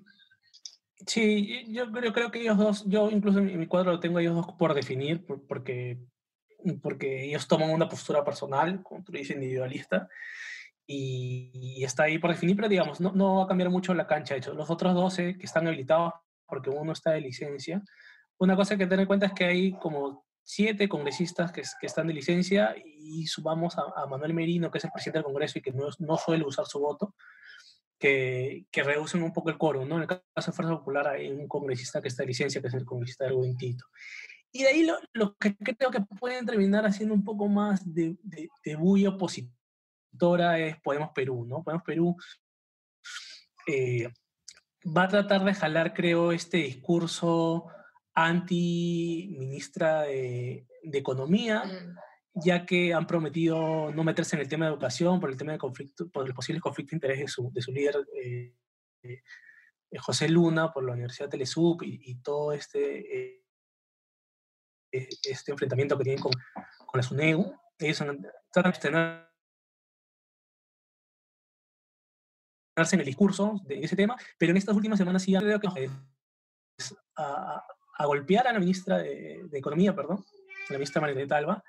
Sí, 1.08 1.66
yo 1.70 1.92
creo, 1.92 2.14
creo, 2.14 2.30
que 2.30 2.42
ellos 2.42 2.60
dos, 2.60 2.84
yo 2.86 3.10
incluso 3.10 3.40
en 3.40 3.60
mi 3.60 3.66
cuadro 3.66 3.94
lo 3.94 4.00
tengo 4.00 4.20
ellos 4.20 4.36
dos 4.36 4.54
por 4.58 4.76
definir, 4.76 5.26
porque, 5.48 5.98
porque 6.84 7.24
ellos 7.26 7.48
toman 7.48 7.72
una 7.72 7.90
postura 7.90 8.24
personal, 8.24 8.84
como 8.84 9.04
tú 9.04 9.12
dices, 9.12 9.36
individualista, 9.36 10.08
y, 10.86 11.84
está 11.84 12.04
ahí 12.04 12.20
por 12.20 12.30
definir, 12.30 12.56
pero 12.56 12.70
digamos, 12.70 13.00
no, 13.02 13.12
no 13.14 13.38
va 13.38 13.46
a 13.46 13.48
cambiar 13.48 13.72
mucho 13.72 13.96
la 13.96 14.06
cancha. 14.06 14.36
De 14.36 14.42
hecho, 14.42 14.54
los 14.54 14.70
otros 14.70 14.94
12 14.94 15.40
que 15.40 15.46
están 15.48 15.66
habilitados, 15.66 16.14
porque 16.46 16.70
uno 16.70 16.92
está 16.92 17.12
de 17.12 17.22
licencia, 17.22 17.82
una 18.38 18.56
cosa 18.56 18.78
que 18.78 18.86
tener 18.86 19.02
en 19.02 19.08
cuenta 19.08 19.26
es 19.26 19.34
que 19.34 19.46
hay 19.46 19.72
como 19.80 20.28
siete 20.44 20.90
congresistas 20.90 21.52
que, 21.52 21.62
que, 21.80 21.88
están 21.88 22.08
de 22.08 22.14
licencia 22.14 22.76
y 22.86 23.28
subamos 23.28 23.76
a, 23.78 24.06
Manuel 24.08 24.34
Merino, 24.34 24.72
que 24.72 24.78
es 24.78 24.84
el 24.84 24.92
presidente 24.92 25.20
del 25.20 25.26
Congreso 25.26 25.60
y 25.60 25.62
que 25.62 25.72
no, 25.72 25.88
no 26.00 26.18
suele 26.18 26.46
usar 26.46 26.66
su 26.66 26.80
voto, 26.80 27.16
que, 27.98 28.66
que, 28.72 28.84
reducen 28.84 29.24
un 29.24 29.34
poco 29.34 29.50
el 29.50 29.58
coro. 29.58 29.86
¿no? 29.86 29.96
En 29.96 30.02
el 30.02 30.08
caso 30.08 30.52
de 30.52 30.56
Fuerza 30.56 30.78
Popular 30.78 31.08
hay 31.08 31.30
un 31.30 31.48
congresista 31.48 32.02
que 32.02 32.08
está 32.08 32.24
de 32.24 32.28
licencia, 32.28 32.62
que 32.62 32.68
es 32.68 32.74
el 32.74 32.86
congresista 32.86 33.26
del 33.26 33.56
Tito. 33.58 33.86
Y 34.52 34.64
de 34.64 34.70
ahí 34.70 34.84
lo, 34.84 34.98
lo, 35.14 35.36
que 35.38 35.56
creo 35.56 35.92
que 35.92 36.02
pueden 36.02 36.46
terminar 36.46 36.86
haciendo 36.86 37.14
un 37.14 37.24
poco 37.24 37.48
más 37.48 37.82
de, 37.94 38.18
de, 38.22 38.50
de 38.66 38.76
bulla 38.76 39.10
opositora 39.10 40.60
es 40.60 40.80
Podemos 40.82 41.12
Perú. 41.16 41.46
¿no? 41.46 41.64
Podemos 41.64 41.84
Perú 41.84 42.18
eh, 43.68 44.10
va 44.86 45.04
a 45.04 45.08
tratar 45.08 45.44
de 45.44 45.54
jalar, 45.54 45.94
creo, 45.94 46.32
este 46.32 46.58
discurso 46.58 47.68
anti-ministra 48.14 50.02
de, 50.04 50.68
Economía, 50.84 51.64
mm. 51.64 52.42
ya 52.44 52.66
que 52.66 52.94
han 52.94 53.06
prometido 53.06 53.92
no 53.92 54.04
meterse 54.04 54.36
en 54.36 54.42
el 54.42 54.50
tema 54.50 54.66
de 54.66 54.72
educación 54.72 55.20
por 55.20 55.30
el 55.30 55.38
tema 55.38 55.52
de 55.52 55.58
conflicto, 55.58 56.10
por 56.10 56.26
el 56.26 56.34
posible 56.34 56.60
conflicto 56.60 56.92
de 56.92 56.98
interés 56.98 57.20
de 57.20 57.28
su, 57.28 57.52
de 57.54 57.62
su 57.62 57.72
líder 57.72 57.96
eh, 58.16 58.56
eh, 59.04 59.22
José 60.00 60.28
Luna, 60.28 60.72
por 60.72 60.84
la 60.84 60.94
Universidad 60.94 61.28
de 61.28 61.32
Telesub 61.32 61.84
y, 61.84 62.16
todo 62.22 62.52
este, 62.52 63.36
eh, 63.36 63.44
este 64.92 65.52
enfrentamiento 65.52 65.98
que 65.98 66.04
tienen 66.04 66.22
con, 66.22 66.32
con 66.88 66.98
la 66.98 67.04
SUNEU. 67.04 67.54
Ellos 67.78 68.02
han, 68.02 68.26
tratan 68.52 68.72
de 68.72 68.80
tener 68.80 69.28
en 72.92 73.00
el 73.00 73.06
discurso 73.06 73.62
de 73.66 73.84
ese 73.84 73.96
tema, 73.96 74.16
pero 74.40 74.52
en 74.52 74.58
estas 74.58 74.76
últimas 74.76 74.98
semanas 74.98 75.22
sí 75.22 75.36
creo 75.36 75.60
que 75.60 75.68
a, 77.16 77.58
a 77.58 77.64
golpear 78.00 78.48
a 78.48 78.54
la 78.54 78.60
ministra 78.60 78.98
de, 78.98 79.48
Economía, 79.54 79.96
perdón, 79.96 80.26
la 80.70 80.78
ministra 80.78 81.02
María 81.02 81.26
Alba, 81.38 81.64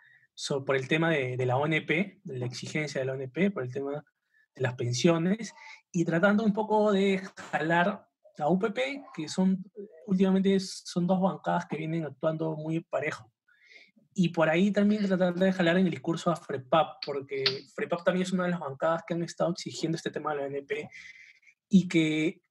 por 0.64 0.76
el 0.76 0.88
tema 0.88 1.10
de, 1.10 1.46
la 1.46 1.56
ONP, 1.56 2.20
de 2.22 2.38
la 2.38 2.46
exigencia 2.46 3.00
de 3.00 3.06
la 3.06 3.12
ONP, 3.12 3.52
por 3.52 3.62
el 3.62 3.72
tema 3.72 4.04
de 4.54 4.62
las 4.62 4.74
pensiones, 4.74 5.54
y 5.90 6.04
tratando 6.04 6.44
un 6.44 6.52
poco 6.52 6.92
de 6.92 7.22
jalar 7.50 8.06
a 8.38 8.48
UPP, 8.48 8.78
que 9.14 9.28
son 9.28 9.62
últimamente 10.06 10.58
son 10.60 11.06
dos 11.06 11.20
bancadas 11.20 11.66
que 11.66 11.76
vienen 11.76 12.04
actuando 12.04 12.56
muy 12.56 12.80
parejo. 12.80 13.30
Y 14.14 14.28
por 14.28 14.48
ahí 14.50 14.70
también 14.70 15.06
tratar 15.06 15.34
de 15.34 15.52
jalar 15.52 15.78
en 15.78 15.86
el 15.86 15.90
discurso 15.90 16.30
a 16.30 16.36
FREPAP, 16.36 17.02
porque 17.04 17.44
FREPAP 17.74 18.04
también 18.04 18.26
es 18.26 18.32
una 18.32 18.44
de 18.44 18.50
las 18.50 18.60
bancadas 18.60 19.02
que 19.06 19.14
han 19.14 19.22
estado 19.22 19.52
exigiendo 19.52 19.96
este 19.96 20.10
tema 20.10 20.34
de 20.34 20.40
la 20.40 20.46
ONP 20.46 20.88
y 21.68 21.88
que 21.88 22.42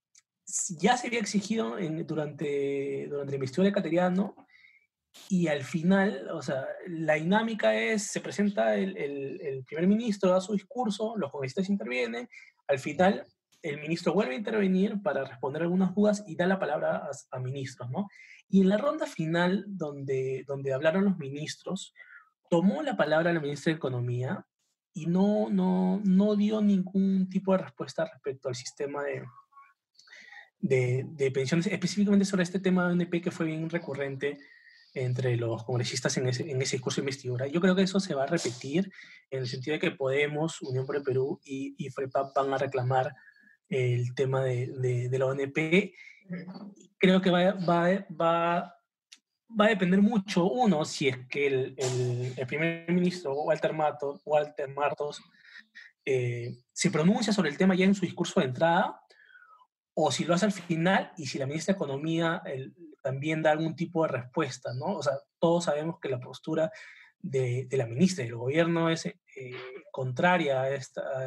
ya 0.80 0.98
se 0.98 1.08
había 1.08 1.20
exigido 1.20 1.78
en, 1.78 2.06
durante, 2.06 3.08
durante 3.10 3.34
el 3.34 3.40
ministerio 3.40 3.70
de 3.70 3.74
Cateriano 3.74 4.36
y 5.30 5.48
al 5.48 5.64
final, 5.64 6.30
o 6.32 6.42
sea, 6.42 6.66
la 6.88 7.16
dinámica 7.16 7.76
es, 7.76 8.08
se 8.08 8.22
presenta 8.22 8.76
el, 8.76 8.98
el, 8.98 9.64
primer 9.66 9.88
ministro, 9.88 10.32
da 10.32 10.40
su 10.40 10.54
discurso, 10.54 11.16
los 11.18 11.32
congresistas 11.32 11.70
intervienen, 11.70 12.30
al 12.68 12.80
final 12.80 13.26
el 13.62 13.80
ministro 13.80 14.14
vuelve 14.14 14.34
a 14.34 14.38
intervenir 14.38 15.02
para 15.04 15.24
responder 15.24 15.62
algunas 15.62 15.94
dudas 15.94 16.24
y 16.26 16.36
da 16.36 16.48
la 16.48 16.60
palabra 16.60 16.98
a, 16.98 17.38
a 17.38 17.40
ministros, 17.40 17.90
¿no? 17.92 18.08
Y 18.50 18.62
en 18.62 18.70
la 18.70 18.78
ronda 18.78 19.06
final, 19.06 19.66
donde, 19.68 20.44
donde 20.48 20.74
hablaron 20.74 21.06
los 21.06 21.18
ministros, 21.18 21.94
tomó 22.50 22.82
la 22.82 22.98
palabra 22.98 23.32
la 23.32 23.40
ministra 23.40 23.72
de 23.72 23.78
Economía 23.78 24.46
y 24.94 25.06
no, 25.06 25.50
no, 25.50 26.02
no 26.04 26.36
dio 26.36 26.62
ningún 26.62 27.30
tipo 27.30 27.54
de 27.54 27.60
respuesta 27.60 28.06
respecto 28.06 28.50
al 28.50 28.56
sistema 28.56 29.04
de, 29.04 29.24
de, 30.62 31.32
pensiones, 31.34 31.68
específicamente 31.68 32.26
sobre 32.26 32.44
este 32.44 32.60
tema 32.60 32.88
de 32.88 32.94
ONP 32.94 33.22
que 33.22 33.32
fue 33.32 33.48
bien 33.48 33.70
recurrente 33.70 34.40
entre 34.94 35.38
los 35.38 35.64
congresistas 35.64 36.18
en 36.18 36.28
ese, 36.28 36.50
en 36.52 36.62
ese 36.62 36.76
discurso 36.76 37.02
de 37.02 37.06
investidura. 37.06 37.48
Yo 37.48 37.62
creo 37.62 37.76
que 37.76 37.84
eso 37.84 38.00
se 38.00 38.14
va 38.14 38.24
a 38.24 38.28
repetir 38.28 38.92
en 39.30 39.40
el 39.40 39.48
sentido 39.48 39.76
de 39.76 39.80
que 39.80 39.92
Podemos, 39.92 40.62
Unión 40.62 40.86
por 40.86 40.98
el 40.98 41.04
Perú 41.04 41.40
y, 41.44 41.76
y 41.78 41.90
FREPAP 41.90 42.36
van 42.36 42.54
a 42.54 42.58
reclamar 42.58 43.14
el 43.70 44.14
tema 44.16 44.44
de, 44.44 45.08
de, 45.10 45.20
la 45.20 45.28
ONP. 45.28 45.94
Creo 46.98 47.22
que 47.22 47.30
va, 47.30 47.54
va, 47.54 48.06
va, 48.10 48.76
va, 49.60 49.66
a 49.66 49.70
depender 49.70 50.02
mucho, 50.02 50.46
uno, 50.46 50.84
si 50.84 51.08
es 51.08 51.18
que 51.30 51.48
el, 51.48 51.76
el, 52.38 52.48
primer 52.48 52.92
ministro 52.92 53.34
Walter, 53.34 53.74
Mato, 53.74 54.22
Walter 54.26 54.68
Martos 54.68 55.22
eh, 56.04 56.58
se 56.74 56.92
pronuncia 56.92 57.32
sobre 57.32 57.50
el 57.50 57.58
tema 57.58 57.76
ya 57.76 57.86
en 57.86 57.96
su 57.96 58.06
discurso 58.06 58.42
de 58.42 58.48
entrada, 58.48 59.02
o 59.94 60.12
si 60.12 60.26
lo 60.26 60.34
hace 60.34 60.46
al 60.46 60.52
final 60.52 61.12
y 61.18 61.28
si 61.28 61.38
la 61.38 61.46
ministra 61.46 61.74
de 61.74 61.78
Economía 61.78 62.42
también 63.02 63.42
da 63.42 63.52
algún 63.52 63.76
tipo 63.76 64.04
de 64.04 64.10
respuesta, 64.10 64.74
¿no? 64.74 64.98
O 64.98 65.04
sea, 65.04 65.14
todos 65.40 65.66
sabemos 65.66 66.00
que 66.00 66.10
la 66.10 66.20
postura 66.20 66.72
de, 67.20 67.68
la 67.72 67.86
ministra 67.86 68.24
y 68.24 68.28
del 68.28 68.38
gobierno 68.38 68.90
es 68.90 69.06
eh, 69.06 69.16
contraria 69.92 70.62
a, 70.62 70.70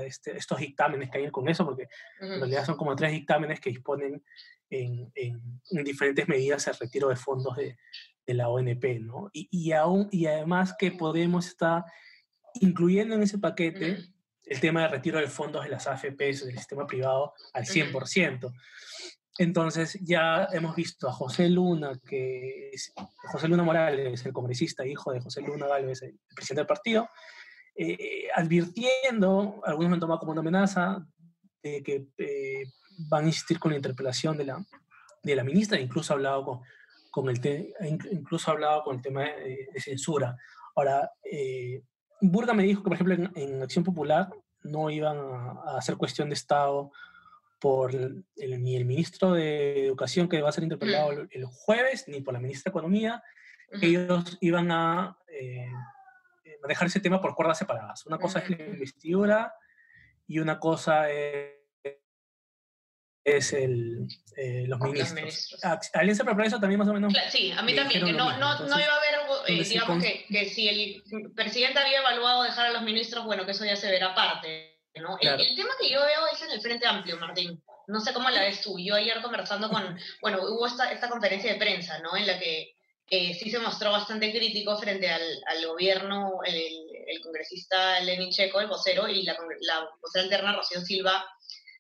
este, 0.05 0.37
estos 0.37 0.59
dictámenes 0.59 1.11
que 1.11 1.19
hay 1.19 1.25
en 1.25 1.27
el 1.27 1.33
Congreso, 1.33 1.65
porque 1.65 1.89
en 2.21 2.41
realidad 2.41 2.65
son 2.65 2.77
como 2.77 2.97
tres 2.97 3.13
dictámenes 3.13 3.61
que 3.61 3.71
disponen 3.71 4.23
en, 4.71 5.13
diferentes 5.85 6.27
medidas 6.27 6.67
el 6.67 6.75
retiro 6.75 7.09
de 7.09 7.17
fondos 7.17 7.57
de, 7.57 7.77
la 8.27 8.49
ONP, 8.49 9.01
¿no? 9.01 9.29
Y, 9.35 9.49
y, 9.51 9.73
aún, 9.73 10.09
y 10.11 10.27
además 10.27 10.75
que 10.79 10.91
Podemos 10.91 11.47
está 11.47 11.85
incluyendo 12.55 13.15
en 13.15 13.23
ese 13.23 13.39
paquete 13.39 13.99
el 14.47 14.61
tema 14.61 14.83
de 14.83 14.89
retiro 14.89 15.19
de 15.19 15.29
fondos 15.29 15.65
de 15.65 15.71
las 15.71 15.87
AFPs 15.87 16.45
del 16.45 16.57
sistema 16.57 16.87
privado 16.87 17.35
al 17.53 17.65
100%. 17.65 18.53
Entonces 19.39 19.99
ya 20.01 20.49
hemos 20.53 20.77
visto 20.77 21.09
a 21.09 21.13
José 21.13 21.49
Luna, 21.49 21.99
que 22.07 22.71
es, 22.73 22.93
José 23.33 23.49
Luna 23.49 23.65
Morales, 23.65 24.25
el 24.25 24.33
congresista, 24.33 24.87
hijo 24.87 25.13
de 25.13 25.21
José 25.21 25.41
Luna 25.41 25.67
Gálvez, 25.67 26.03
el 26.03 26.21
presidente 26.35 26.61
del 26.61 26.67
partido, 26.67 27.09
eh, 27.75 28.29
advirtiendo, 28.35 29.61
algunos 29.65 29.91
lo 29.91 29.95
han 29.95 30.01
tomado 30.01 30.21
como 30.21 30.33
una 30.33 30.41
amenaza, 30.41 31.05
de 31.63 31.83
que 31.83 32.07
eh, 32.19 32.65
van 33.09 33.25
a 33.25 33.27
insistir 33.29 33.59
con 33.59 33.73
la 33.73 33.77
interpelación 33.77 34.37
de 34.37 34.45
la, 34.45 34.65
de 35.23 35.35
la 35.35 35.43
ministra, 35.43 35.81
incluso 35.81 36.13
ha 36.13 36.17
hablado 36.17 36.45
con, 36.45 36.61
con 37.11 37.29
el, 37.29 37.75
incluso 38.13 38.51
ha 38.51 38.55
hablado 38.55 38.85
con 38.85 38.97
el 38.97 39.03
tema 39.03 39.23
de, 39.23 39.69
censura. 39.79 40.37
Ahora, 40.77 41.11
eh, 41.25 41.83
Burga 42.31 42.55
me 42.55 42.63
dijo 42.63 42.83
que, 42.83 42.89
por 42.89 42.95
ejemplo, 42.95 43.31
en, 43.35 43.63
Acción 43.63 43.85
Popular 43.85 44.31
no 44.63 44.91
iban 44.91 45.17
a, 45.19 45.77
hacer 45.77 45.97
cuestión 45.97 46.29
de 46.29 46.35
Estado 46.35 46.91
por 47.61 47.95
el, 47.95 48.25
ni 48.37 48.77
el 48.77 48.85
ministro 48.85 49.33
de 49.33 49.87
Educación, 49.87 50.29
que 50.29 50.43
va 50.43 50.49
a 50.49 50.53
ser 50.53 50.65
interpelado 50.65 51.13
el, 51.13 51.45
jueves, 51.47 52.09
ni 52.09 52.21
por 52.21 52.35
la 52.35 52.41
ministra 52.41 52.71
de 52.71 52.73
Economía. 52.73 53.23
Ellos 53.81 54.39
iban 54.41 54.71
a 54.71 55.19
eh, 55.29 55.71
manejar 56.63 56.87
ese 56.87 57.01
tema 57.01 57.21
por 57.21 57.35
cuerdas 57.35 57.59
separadas. 57.59 58.07
Una 58.07 58.19
cosa 58.19 58.41
es 58.41 58.51
la 58.51 58.65
investidura 58.67 59.55
y 60.27 60.39
una 60.39 60.59
cosa 60.59 61.11
es 61.11 61.55
es 63.25 63.55
el, 63.55 64.07
eh, 64.37 64.67
los 64.69 64.79
ministros. 64.81 65.59
Ah, 65.63 65.81
Alianza 65.95 66.25
para 66.25 66.47
eso 66.47 66.61
también 66.61 66.79
más 66.79 66.89
o 66.89 66.93
menos. 66.93 67.13
Sí, 67.31 67.51
a 67.53 67.63
mí 67.63 67.75
también, 67.75 68.05
que 68.05 68.13
no, 68.13 68.39
no, 68.39 68.59
no, 68.59 68.67
iba 68.67 68.93
a 68.93 68.97
haber, 68.99 69.04
eh, 69.47 69.65
digamos 69.65 70.03
que, 70.03 70.27
que, 70.29 70.49
si 70.49 70.69
el 70.69 71.03
presidente 71.35 71.79
había 71.79 71.99
evaluado 71.99 72.43
dejar 72.43 72.67
a 72.67 72.73
los 72.73 72.83
ministros, 72.83 73.25
bueno, 73.25 73.45
que 73.45 73.53
eso 73.53 73.65
ya 73.65 73.77
se 73.77 73.91
verá 73.91 74.13
aparte. 74.13 74.75
¿no? 75.01 75.17
El, 75.21 75.57
tema 75.57 75.71
que 75.81 75.91
yo 75.91 76.01
veo 76.01 76.27
es 76.33 76.43
en 76.43 76.51
el 76.53 76.61
Frente 76.61 76.87
Amplio, 76.87 77.17
Martín. 77.19 77.63
No 77.87 78.01
sé 78.01 78.13
cómo 78.13 78.31
la 78.31 78.43
ves 78.43 78.63
tú. 78.63 78.79
Yo 78.79 78.95
ayer 78.95 79.21
conversando 79.23 79.69
con, 79.69 79.99
bueno, 80.23 80.39
hubo 80.43 80.67
esta, 80.67 80.91
esta 80.93 81.09
conferencia 81.09 81.53
de 81.53 81.59
prensa, 81.59 81.99
¿no? 82.01 82.17
En 82.17 82.27
la 82.27 82.39
que 82.39 82.75
eh, 83.09 83.35
sí 83.35 83.51
se 83.51 83.59
mostró 83.59 83.93
bastante 83.93 84.33
crítico 84.33 84.77
frente 84.79 85.11
al, 85.11 85.23
al 85.47 85.67
gobierno, 85.67 86.41
el, 86.45 86.57
el, 87.07 87.21
congresista 87.21 88.01
Lenin 88.01 88.31
Checo, 88.31 88.61
el 88.61 88.67
vocero, 88.67 89.09
y 89.09 89.23
la, 89.23 89.37
la 89.61 89.89
vocera 90.01 90.25
alterna 90.25 90.57
Rocío 90.57 90.81
Silva, 90.81 91.25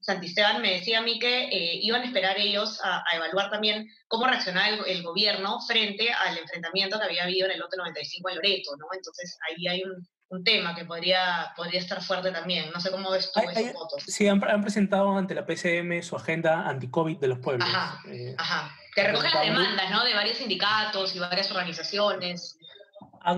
Santisteban 0.04 0.60
me 0.60 0.74
decía 0.74 0.98
a 0.98 1.02
mí 1.02 1.18
que 1.18 1.44
eh, 1.44 1.78
iban 1.80 2.02
a 2.02 2.04
esperar 2.04 2.38
ellos 2.38 2.78
a, 2.84 3.02
evaluar 3.14 3.50
también 3.50 3.88
cómo 4.06 4.26
reaccionaba 4.26 4.68
el, 4.68 5.02
gobierno 5.02 5.60
frente 5.66 6.12
al 6.12 6.36
enfrentamiento 6.36 6.98
que 6.98 7.04
había 7.06 7.24
habido 7.24 7.46
en 7.46 7.52
el 7.52 7.60
lote 7.60 7.78
95 7.78 8.28
en 8.28 8.36
Loreto, 8.36 8.76
¿no? 8.76 8.86
Entonces 8.92 9.38
ahí 9.48 9.66
hay 9.66 9.82
un, 9.82 10.06
tema 10.44 10.74
que 10.74 10.84
podría, 10.84 11.52
podría 11.56 11.78
estar 11.78 12.02
fuerte 12.02 12.32
también. 12.32 12.68
No 12.72 12.80
sé 12.80 12.90
cómo 12.90 13.08
ves 13.12 13.30
tú 13.30 13.38
esos 13.38 13.72
votos. 13.72 14.02
Sí, 14.04 14.26
han, 14.26 14.40
presentado 14.40 15.16
ante 15.16 15.32
la 15.32 15.46
PCM 15.46 16.02
su 16.02 16.16
agenda 16.16 16.68
anti-COVID 16.68 17.18
de 17.18 17.28
los 17.28 17.38
pueblos. 17.38 17.68
Ajá, 17.68 18.02
eh, 18.08 18.34
ajá. 18.36 18.76
Que 18.96 19.04
recoge 19.04 19.30
las 19.32 19.46
demandas, 19.46 19.90
¿no? 19.92 20.04
De 20.04 20.12
varios 20.12 20.38
sindicatos 20.38 21.14
y 21.14 21.20
varias 21.20 21.48
organizaciones. 21.52 22.58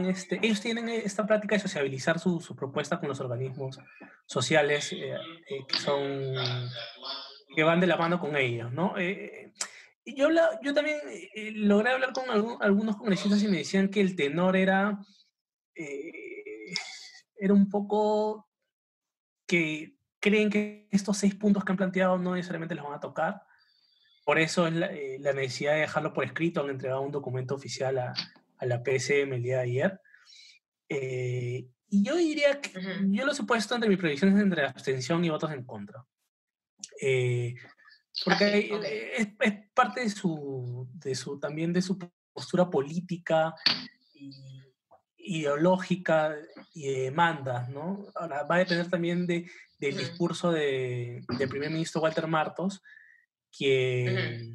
Este, 0.07 0.41
ellos 0.43 0.61
tienen 0.61 0.89
esta 0.89 1.27
práctica 1.27 1.55
de 1.55 1.61
sociabilizar 1.61 2.19
su, 2.19 2.41
su 2.41 2.57
propuesta 2.57 2.99
con 2.99 3.09
los 3.09 3.21
organismos 3.21 3.79
sociales 4.27 4.93
eh, 4.93 5.15
eh, 5.15 5.67
que 5.69 5.79
son 5.79 6.35
que 7.55 7.63
van 7.63 7.81
de 7.81 7.87
la 7.87 7.97
mano 7.97 8.21
con 8.21 8.37
ellos, 8.37 8.73
¿no? 8.73 8.99
Eh, 8.99 9.53
yo, 10.05 10.29
yo 10.63 10.75
también 10.75 10.99
logré 11.55 11.91
hablar 11.91 12.13
con 12.13 12.25
algunos 12.61 12.97
congresistas 12.97 13.43
y 13.43 13.49
me 13.49 13.59
decían 13.59 13.89
que 13.89 14.01
el 14.01 14.15
tenor 14.15 14.57
era, 14.57 15.01
era 17.37 17.53
un 17.53 17.69
poco 17.69 18.49
que 19.47 19.97
creen 20.21 20.51
que 20.51 20.87
estos 20.93 21.17
seis 21.17 21.35
puntos 21.35 21.65
que 21.65 21.73
han 21.73 21.77
planteado 21.77 22.19
no 22.19 22.35
necesariamente 22.35 22.75
los 22.75 22.85
van 22.85 22.95
a 22.95 23.01
tocar. 23.01 23.43
Por 24.25 24.39
eso 24.39 24.67
es 24.67 24.75
la, 24.75 24.89
necesidad 25.33 25.73
de 25.73 25.81
dejarlo 25.81 26.13
por 26.13 26.25
escrito. 26.25 26.61
Han 26.61 26.71
entregado 26.71 27.01
un 27.01 27.13
documento 27.13 27.55
oficial 27.55 27.99
a, 27.99 28.15
a 28.59 28.67
la 28.67 28.83
PSM 28.83 29.33
el 29.33 29.43
día 29.43 29.57
de 29.59 29.63
ayer. 29.63 30.01
Y 31.89 32.03
yo 32.03 32.17
diría 32.17 32.61
que 32.61 32.73
yo 33.09 33.25
los 33.25 33.39
he 33.39 33.45
puesto 33.45 33.75
entre 33.75 33.89
mis 33.89 33.99
predicciones 33.99 34.41
entre 34.41 34.65
abstención 34.65 35.25
y 35.25 35.31
votos 35.31 35.53
en 35.53 35.65
contra. 35.65 36.05
Eh, 37.01 37.55
porque 38.25 38.71
es, 39.17 39.29
es, 39.41 39.57
parte 39.75 40.01
de 40.01 40.11
su, 40.11 40.89
de 40.95 41.15
su, 41.15 41.39
también 41.39 41.73
de 41.73 41.83
su 41.83 41.99
postura 42.33 42.69
política 42.69 43.55
y 44.15 44.31
ideológica 45.19 46.35
y 46.73 46.87
de 46.93 47.01
demandas, 47.03 47.69
¿no? 47.69 48.07
Ahora, 48.15 48.45
va 48.45 48.57
a 48.57 48.59
depender 48.59 48.89
también 48.89 49.27
de, 49.27 49.51
del 49.79 49.97
discurso 49.97 50.53
de, 50.53 51.25
del 51.39 51.49
primer 51.49 51.71
ministro 51.71 52.01
Walter 52.01 52.27
Martos, 52.27 52.83
que, 53.51 54.53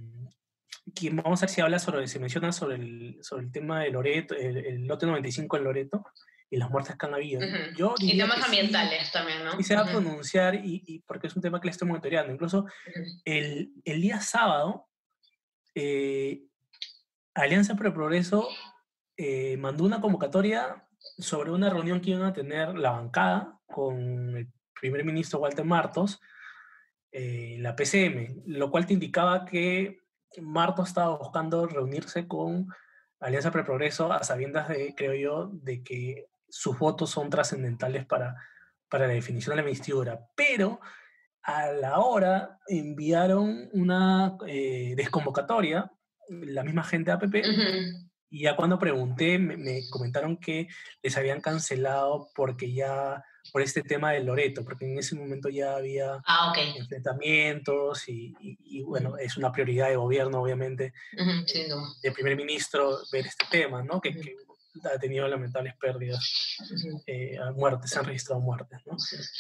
vamos 1.12 1.42
a 1.42 1.46
ver 1.46 1.50
si 1.50 1.62
habla 1.62 1.80
sobre, 1.80 2.08
se 2.08 2.20
menciona 2.20 2.52
sobre 2.52 2.76
el, 2.76 3.18
sobre 3.22 3.44
el 3.44 3.52
tema 3.52 3.82
de 3.82 3.92
Loreto, 3.92 4.36
el, 4.36 4.58
el 4.58 4.88
lote 4.88 5.06
95 5.06 5.58
en 5.58 5.64
Loreto, 5.64 6.04
y 6.52 6.58
las 6.58 6.70
muertes 6.70 6.98
que 6.98 7.06
han 7.06 7.14
habido. 7.14 7.42
Yo 7.78 7.96
y 7.98 8.18
temas 8.18 8.44
ambientales 8.44 9.10
también, 9.12 9.44
¿no? 9.46 9.58
Y 9.58 9.64
se 9.64 9.74
va 9.74 9.82
a 9.82 9.86
pronunciar, 9.86 10.56
y, 10.56 11.02
porque 11.08 11.28
es 11.28 11.36
un 11.36 11.42
tema 11.42 11.62
que 11.62 11.68
le 11.68 11.72
estoy 11.72 11.88
monitoreando. 11.88 12.34
Incluso 12.34 12.66
el, 13.24 13.72
el, 13.86 14.02
día 14.02 14.20
sábado, 14.20 14.90
eh, 15.74 16.44
Alianza 17.34 17.76
por 17.76 17.86
el 17.86 17.94
Progreso 17.94 18.50
eh, 19.16 19.56
mandó 19.58 19.86
una 19.86 20.02
convocatoria 20.02 20.86
sobre 21.18 21.52
una 21.52 21.70
reunión 21.70 22.02
que 22.02 22.12
iban 22.12 22.24
a 22.24 22.34
tener 22.34 22.78
la 22.78 22.92
bancada 22.92 23.58
con 23.66 24.36
el 24.36 24.50
primer 24.80 25.06
ministro 25.06 25.40
Walter 25.40 25.64
Martos, 25.64 26.20
eh, 27.14 27.56
la 27.60 27.78
PCM, 27.78 28.44
lo 28.48 28.70
cual 28.70 28.86
te 28.86 28.94
indicaba 28.94 29.46
que 29.46 30.01
Martos 30.40 30.90
estaba 30.90 31.18
buscando 31.18 31.68
reunirse 31.68 32.28
con 32.28 32.68
Alianza 33.20 33.52
por 33.52 33.62
el 33.62 33.66
Progreso 33.66 34.12
a 34.12 34.24
sabiendas 34.24 34.70
de, 34.70 34.94
creo 34.96 35.14
yo, 35.14 35.50
de 35.54 35.84
que 35.84 36.28
sus 36.48 36.78
votos 36.78 37.10
son 37.10 37.30
trascendentales 37.30 38.06
para, 38.06 38.36
para 38.90 39.08
la 39.08 39.14
definición 39.14 39.56
de 39.56 39.62
la 39.62 39.68
investidura. 39.68 40.20
Pero 40.36 40.80
a 41.44 41.72
la 41.72 42.00
hora 42.00 42.60
enviaron 42.68 43.70
una 43.74 44.38
eh, 44.48 44.94
desconvocatoria, 44.96 45.92
la 46.30 46.64
misma 46.64 46.84
gente 46.84 47.12
de 47.12 47.16
APP, 47.16 47.36
y 48.32 48.44
ya 48.44 48.56
cuando 48.56 48.80
pregunté 48.80 49.38
me, 49.38 49.88
comentaron 49.90 50.38
que 50.38 50.70
les 51.04 51.18
habían 51.18 51.42
cancelado 51.42 52.30
porque 52.34 52.74
ya, 52.74 53.24
por 53.52 53.62
este 53.62 53.84
tema 53.84 54.14
del 54.14 54.26
Loreto, 54.26 54.64
porque 54.64 54.86
en 54.86 54.98
ese 54.98 55.16
momento 55.16 55.50
ya 55.50 55.76
había 55.76 56.22
ah, 56.26 56.54
enfrentamientos 56.78 58.08
y, 58.08 58.82
bueno, 58.84 59.18
es 59.18 59.36
una 59.36 59.52
prioridad 59.52 59.90
de 59.90 59.98
gobierno, 59.98 60.42
obviamente, 60.42 60.94
de 62.02 62.12
primer 62.14 62.38
ministro 62.38 63.00
ver 63.12 63.28
este 63.28 63.46
tema, 63.52 63.84
¿no? 63.84 64.00
Que, 64.00 64.16
ha 64.86 64.98
tenido 64.98 65.28
lamentables 65.28 65.76
pérdidas, 65.76 66.58
eh, 67.06 67.38
muertes, 67.56 67.92
se 67.92 68.00
han 68.00 68.06
registrado 68.06 68.40
muertes. 68.40 68.80
¿no? 68.86 68.96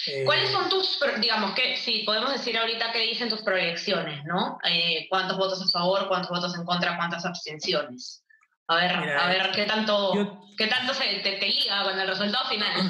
Eh, 0.08 0.26
¿Cuáles 0.26 0.52
son 0.52 0.68
tus, 0.68 1.00
digamos, 1.22 1.56
que 1.56 1.78
si 1.78 2.00
podemos 2.00 2.34
decir 2.34 2.58
ahorita 2.58 2.92
qué 2.92 3.00
dicen 3.00 3.30
tus 3.30 3.42
proyecciones, 3.42 4.26
¿no? 4.26 4.58
Eh, 4.70 5.08
¿Cuántos 5.10 5.38
votos 5.38 5.62
a 5.62 5.70
favor, 5.70 6.10
cuántos 6.10 6.32
votos 6.32 6.54
en 6.58 6.66
contra, 6.66 6.98
cuántas 6.98 7.26
abstenciones? 7.26 8.26
A 8.72 8.76
ver, 8.76 8.92
a 9.18 9.28
ver 9.28 9.52
qué 9.54 9.66
tanto, 9.66 10.48
qué 10.58 10.68
tanto 10.68 10.94
se 10.94 11.04
te, 11.22 11.34
te, 11.34 11.46
liga 11.46 11.84
con 11.84 12.00
el 12.00 12.08
resultado 12.08 12.48
final. 12.48 12.90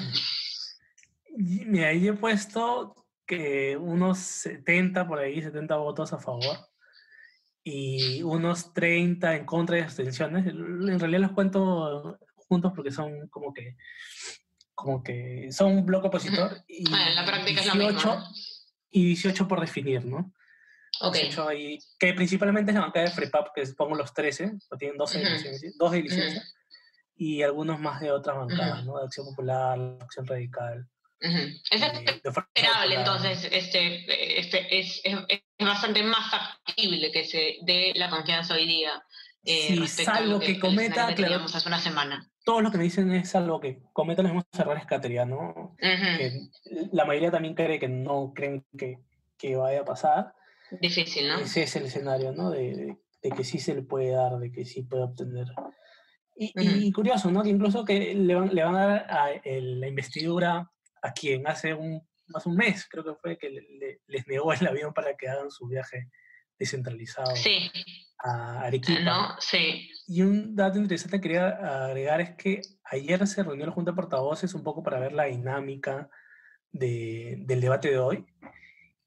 Mira, 1.35 1.87
ahí 1.87 2.07
he 2.07 2.13
puesto 2.13 2.93
que 3.25 3.75
unos 3.77 4.19
70 4.19 5.07
por 5.07 5.17
ahí, 5.17 5.41
70 5.41 5.75
votos 5.77 6.13
a 6.13 6.19
favor 6.19 6.55
y 7.63 8.21
unos 8.21 8.75
30 8.75 9.37
en 9.37 9.45
contra 9.47 9.77
de 9.77 9.81
abstenciones. 9.81 10.45
En 10.45 10.99
realidad 10.99 11.21
los 11.21 11.31
cuento 11.31 12.19
juntos 12.35 12.73
porque 12.75 12.91
son 12.91 13.27
como 13.29 13.51
que 13.51 13.75
como 14.75 15.01
que 15.01 15.51
son 15.51 15.77
un 15.77 15.85
bloque 15.85 16.09
opositor 16.09 16.63
y, 16.67 16.83
ah, 16.93 17.09
la 17.15 17.25
práctica 17.25 17.63
18, 17.63 18.23
y 18.91 19.05
18 19.07 19.47
por 19.47 19.61
definir, 19.61 20.05
¿no? 20.05 20.31
Okay. 20.99 21.31
ahí, 21.47 21.79
que 21.97 22.13
principalmente 22.13 22.71
es 22.71 22.75
la 22.75 22.81
bancada 22.81 23.05
de 23.05 23.11
FREPAP, 23.11 23.53
que 23.55 23.65
pongo 23.77 23.95
los 23.95 24.13
13, 24.13 24.51
o 24.69 24.77
tienen 24.77 24.97
12 24.97 25.19
de 25.19 25.73
dos 25.77 25.91
de 25.91 26.01
licencia, 26.01 26.43
y 27.15 27.41
algunos 27.41 27.79
más 27.79 28.01
de 28.01 28.11
otras 28.11 28.35
bancadas, 28.35 28.85
¿no? 28.85 28.97
De 28.97 29.05
Acción 29.05 29.25
Popular, 29.27 29.79
Acción 30.01 30.27
Radical. 30.27 30.87
Es 31.21 31.81
eh, 31.81 32.21
esperable, 32.23 32.95
entonces, 32.95 33.47
este, 33.51 34.39
este, 34.39 34.79
es, 34.79 35.01
es, 35.03 35.19
es, 35.27 35.41
bastante 35.59 36.01
más 36.01 36.33
imposible 36.65 37.11
que 37.11 37.25
se 37.25 37.57
dé 37.61 37.93
la 37.95 38.09
confianza 38.09 38.55
hoy 38.55 38.65
día. 38.65 39.03
Eh, 39.43 39.75
respecto 39.79 40.11
salvo 40.11 40.29
a 40.29 40.33
lo 40.33 40.39
que, 40.39 40.59
cometa, 40.59 41.13
que 41.13 41.25
hace 41.25 41.67
una 41.67 41.79
semana. 41.79 42.27
Todos 42.43 42.63
los 42.63 42.71
que 42.71 42.79
me 42.79 42.85
dicen 42.85 43.11
es 43.11 43.35
algo 43.35 43.59
que 43.59 43.83
cometa 43.93 44.23
los 44.23 44.31
mismos 44.31 44.45
errores 44.57 44.85
que 44.87 45.25
¿no? 45.25 45.75
la 46.91 47.05
mayoría 47.05 47.29
también 47.29 47.53
cree 47.53 47.79
que 47.79 47.87
no 47.87 48.33
creen 48.35 48.65
que, 48.75 48.97
que, 49.37 49.55
vaya 49.55 49.81
a 49.81 49.85
pasar. 49.85 50.33
Difícil, 50.79 51.27
¿no? 51.27 51.39
Ese 51.39 51.63
es 51.63 51.75
el 51.75 51.85
escenario, 51.85 52.31
¿no? 52.31 52.49
De, 52.49 52.97
de, 53.21 53.29
que 53.31 53.43
sí 53.43 53.59
se 53.59 53.75
le 53.75 53.81
puede 53.81 54.11
dar, 54.11 54.37
de 54.37 54.51
que 54.51 54.65
sí 54.65 54.83
puede 54.83 55.03
obtener. 55.03 55.47
Y, 56.35 56.51
y 56.55 56.91
curioso, 56.91 57.29
¿no? 57.29 57.43
Que 57.43 57.49
incluso 57.49 57.83
que 57.83 58.15
le 58.15 58.35
van, 58.35 58.53
le 58.53 58.63
van 58.63 58.75
a 58.75 58.87
dar 58.87 59.05
a 59.09 59.29
la 59.43 59.87
investidura 59.87 60.71
a 61.01 61.13
quien 61.13 61.47
hace 61.47 61.73
un, 61.73 62.07
más 62.27 62.45
un 62.45 62.55
mes, 62.55 62.87
creo 62.89 63.03
que 63.03 63.15
fue, 63.15 63.37
que 63.37 63.49
les 64.07 64.27
negó 64.27 64.53
el 64.53 64.67
avión 64.67 64.93
para 64.93 65.15
que 65.15 65.27
hagan 65.27 65.51
su 65.51 65.67
viaje 65.67 66.09
descentralizado 66.57 67.33
a 68.23 68.61
Arequipa. 68.61 69.01
¿No? 69.01 69.35
Sí. 69.39 69.89
Y 70.07 70.21
un 70.21 70.55
dato 70.55 70.77
interesante 70.77 71.17
que 71.17 71.21
quería 71.21 71.85
agregar 71.85 72.21
es 72.21 72.35
que 72.35 72.61
ayer 72.85 73.25
se 73.25 73.43
reunió 73.43 73.65
la 73.65 73.71
Junta 73.71 73.91
de 73.91 73.95
Portavoces 73.95 74.53
un 74.53 74.63
poco 74.63 74.83
para 74.83 74.99
ver 74.99 75.13
la 75.13 75.25
dinámica 75.25 76.09
de, 76.71 77.37
del 77.39 77.61
debate 77.61 77.89
de 77.89 77.97
hoy 77.97 78.25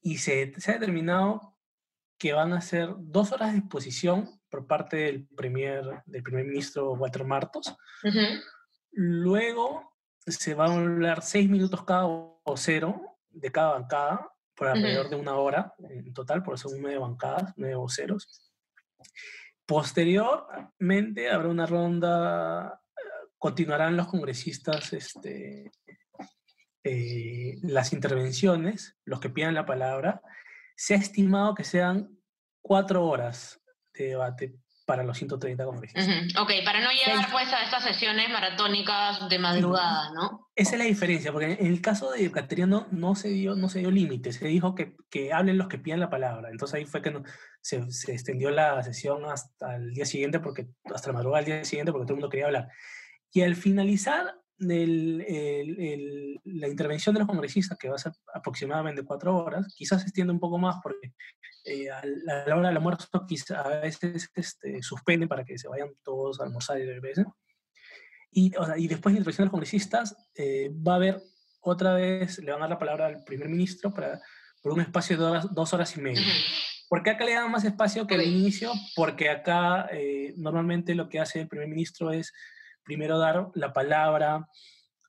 y 0.02 0.18
se, 0.18 0.52
se, 0.60 0.70
ha 0.70 0.74
determinado 0.74 1.53
que 2.24 2.32
van 2.32 2.54
a 2.54 2.62
ser 2.62 2.88
dos 2.96 3.32
horas 3.32 3.52
de 3.52 3.58
exposición 3.58 4.40
por 4.48 4.66
parte 4.66 4.96
del, 4.96 5.26
premier, 5.36 5.84
del 6.06 6.22
primer 6.22 6.46
ministro 6.46 6.94
Walter 6.94 7.22
Martos. 7.22 7.76
Luego 8.92 9.92
se 10.26 10.54
van 10.54 10.70
a 10.70 10.74
hablar 10.76 11.20
seis 11.20 11.50
minutos 11.50 11.84
cada 11.84 12.04
vocero 12.42 13.18
de 13.28 13.52
cada 13.52 13.72
bancada 13.72 14.32
por 14.54 14.68
alrededor 14.68 15.10
de 15.10 15.16
una 15.16 15.34
hora 15.34 15.74
en 15.80 16.14
total, 16.14 16.42
por 16.42 16.54
eso 16.54 16.70
nueve 16.80 16.96
bancadas, 16.96 17.52
nueve 17.58 17.74
voceros. 17.74 18.50
Posteriormente 19.66 21.28
habrá 21.28 21.48
una 21.48 21.66
ronda, 21.66 22.80
continuarán 23.36 23.98
los 23.98 24.06
congresistas 24.06 24.94
este, 24.94 25.72
eh, 26.84 27.58
las 27.60 27.92
intervenciones, 27.92 28.96
los 29.04 29.20
que 29.20 29.28
pidan 29.28 29.52
la 29.52 29.66
palabra. 29.66 30.22
Se 30.74 30.94
ha 30.94 30.96
estimado 30.96 31.54
que 31.54 31.62
sean 31.62 32.13
cuatro 32.64 33.04
horas 33.04 33.60
de 33.92 34.06
debate 34.06 34.54
para 34.86 35.02
los 35.02 35.16
130 35.16 35.64
congresistas. 35.64 36.06
Ok, 36.38 36.50
para 36.64 36.80
no 36.80 36.90
llegar 36.90 37.30
pues 37.30 37.52
a 37.52 37.62
estas 37.62 37.84
sesiones 37.84 38.28
maratónicas 38.30 39.28
de 39.28 39.38
madrugada, 39.38 40.10
¿no? 40.12 40.48
Esa 40.54 40.72
es 40.72 40.78
la 40.78 40.84
diferencia, 40.84 41.32
porque 41.32 41.52
en 41.52 41.66
el 41.66 41.80
caso 41.80 42.10
de 42.10 42.30
Cateriano 42.30 42.86
no 42.90 43.14
se 43.14 43.28
dio, 43.28 43.54
no 43.54 43.68
se 43.68 43.80
dio 43.80 43.90
límite, 43.90 44.32
se 44.32 44.46
dijo 44.46 44.74
que, 44.74 44.96
que, 45.10 45.32
hablen 45.32 45.58
los 45.58 45.68
que 45.68 45.78
pidan 45.78 46.00
la 46.00 46.10
palabra. 46.10 46.50
Entonces 46.50 46.74
ahí 46.74 46.84
fue 46.84 47.02
que 47.02 47.14
se, 47.60 47.90
se, 47.90 48.12
extendió 48.12 48.50
la 48.50 48.82
sesión 48.82 49.24
hasta 49.24 49.76
el 49.76 49.92
día 49.94 50.06
siguiente, 50.06 50.40
porque, 50.40 50.68
hasta 50.84 51.08
la 51.08 51.14
madrugada 51.14 51.44
del 51.44 51.54
día 51.54 51.64
siguiente, 51.64 51.92
porque 51.92 52.06
todo 52.06 52.14
el 52.14 52.20
mundo 52.20 52.30
quería 52.30 52.46
hablar. 52.46 52.68
Y 53.32 53.42
al 53.42 53.56
finalizar 53.56 54.34
del, 54.58 55.20
el, 55.22 56.40
la 56.44 56.68
intervención 56.68 57.14
de 57.14 57.20
los 57.20 57.28
congresistas, 57.28 57.78
que 57.78 57.88
va 57.88 57.96
a 57.96 57.98
ser 57.98 58.12
aproximadamente 58.32 59.04
cuatro 59.04 59.36
horas, 59.36 59.72
quizás 59.76 60.02
se 60.02 60.08
extiende 60.08 60.32
un 60.32 60.40
poco 60.40 60.58
más 60.58 60.76
porque 60.82 61.12
eh, 61.64 61.90
a, 61.90 62.02
la, 62.04 62.56
hora 62.56 62.68
del 62.68 62.76
almuerzo 62.76 63.08
quizás 63.26 63.52
a 63.52 63.68
veces 63.80 64.30
este, 64.34 64.82
suspenden 64.82 65.28
para 65.28 65.44
que 65.44 65.58
se 65.58 65.68
vayan 65.68 65.90
todos 66.02 66.40
a 66.40 66.44
almorzar 66.44 66.78
y 66.78 66.84
regresen. 66.84 67.26
Y, 68.30 68.52
y 68.76 68.88
después 68.88 69.12
de 69.12 69.18
la 69.18 69.20
intervención 69.20 69.44
de 69.44 69.46
los 69.46 69.52
congresistas, 69.52 70.30
eh, 70.34 70.70
va 70.86 70.94
a 70.94 70.96
haber 70.96 71.22
otra 71.60 71.94
vez, 71.94 72.38
le 72.38 72.50
van 72.50 72.60
a 72.60 72.64
dar 72.64 72.70
la 72.70 72.78
palabra 72.78 73.06
al 73.06 73.24
primer 73.24 73.48
ministro 73.48 73.92
para, 73.92 74.20
por 74.62 74.72
un 74.72 74.80
espacio 74.80 75.16
de 75.16 75.48
dos, 75.52 75.72
horas 75.72 75.96
y 75.96 76.00
media. 76.00 76.22
¿Por 76.88 77.02
qué 77.02 77.10
acá 77.10 77.24
le 77.24 77.34
dan 77.34 77.50
más 77.50 77.64
espacio 77.64 78.06
que 78.06 78.14
al 78.14 78.22
inicio? 78.22 78.72
Porque 78.94 79.30
acá 79.30 79.88
eh, 79.92 80.34
normalmente 80.36 80.94
lo 80.94 81.08
que 81.08 81.20
hace 81.20 81.40
el 81.40 81.48
primer 81.48 81.68
ministro 81.68 82.10
es 82.12 82.32
primero 82.84 83.18
dar 83.18 83.48
la 83.54 83.72
palabra 83.72 84.48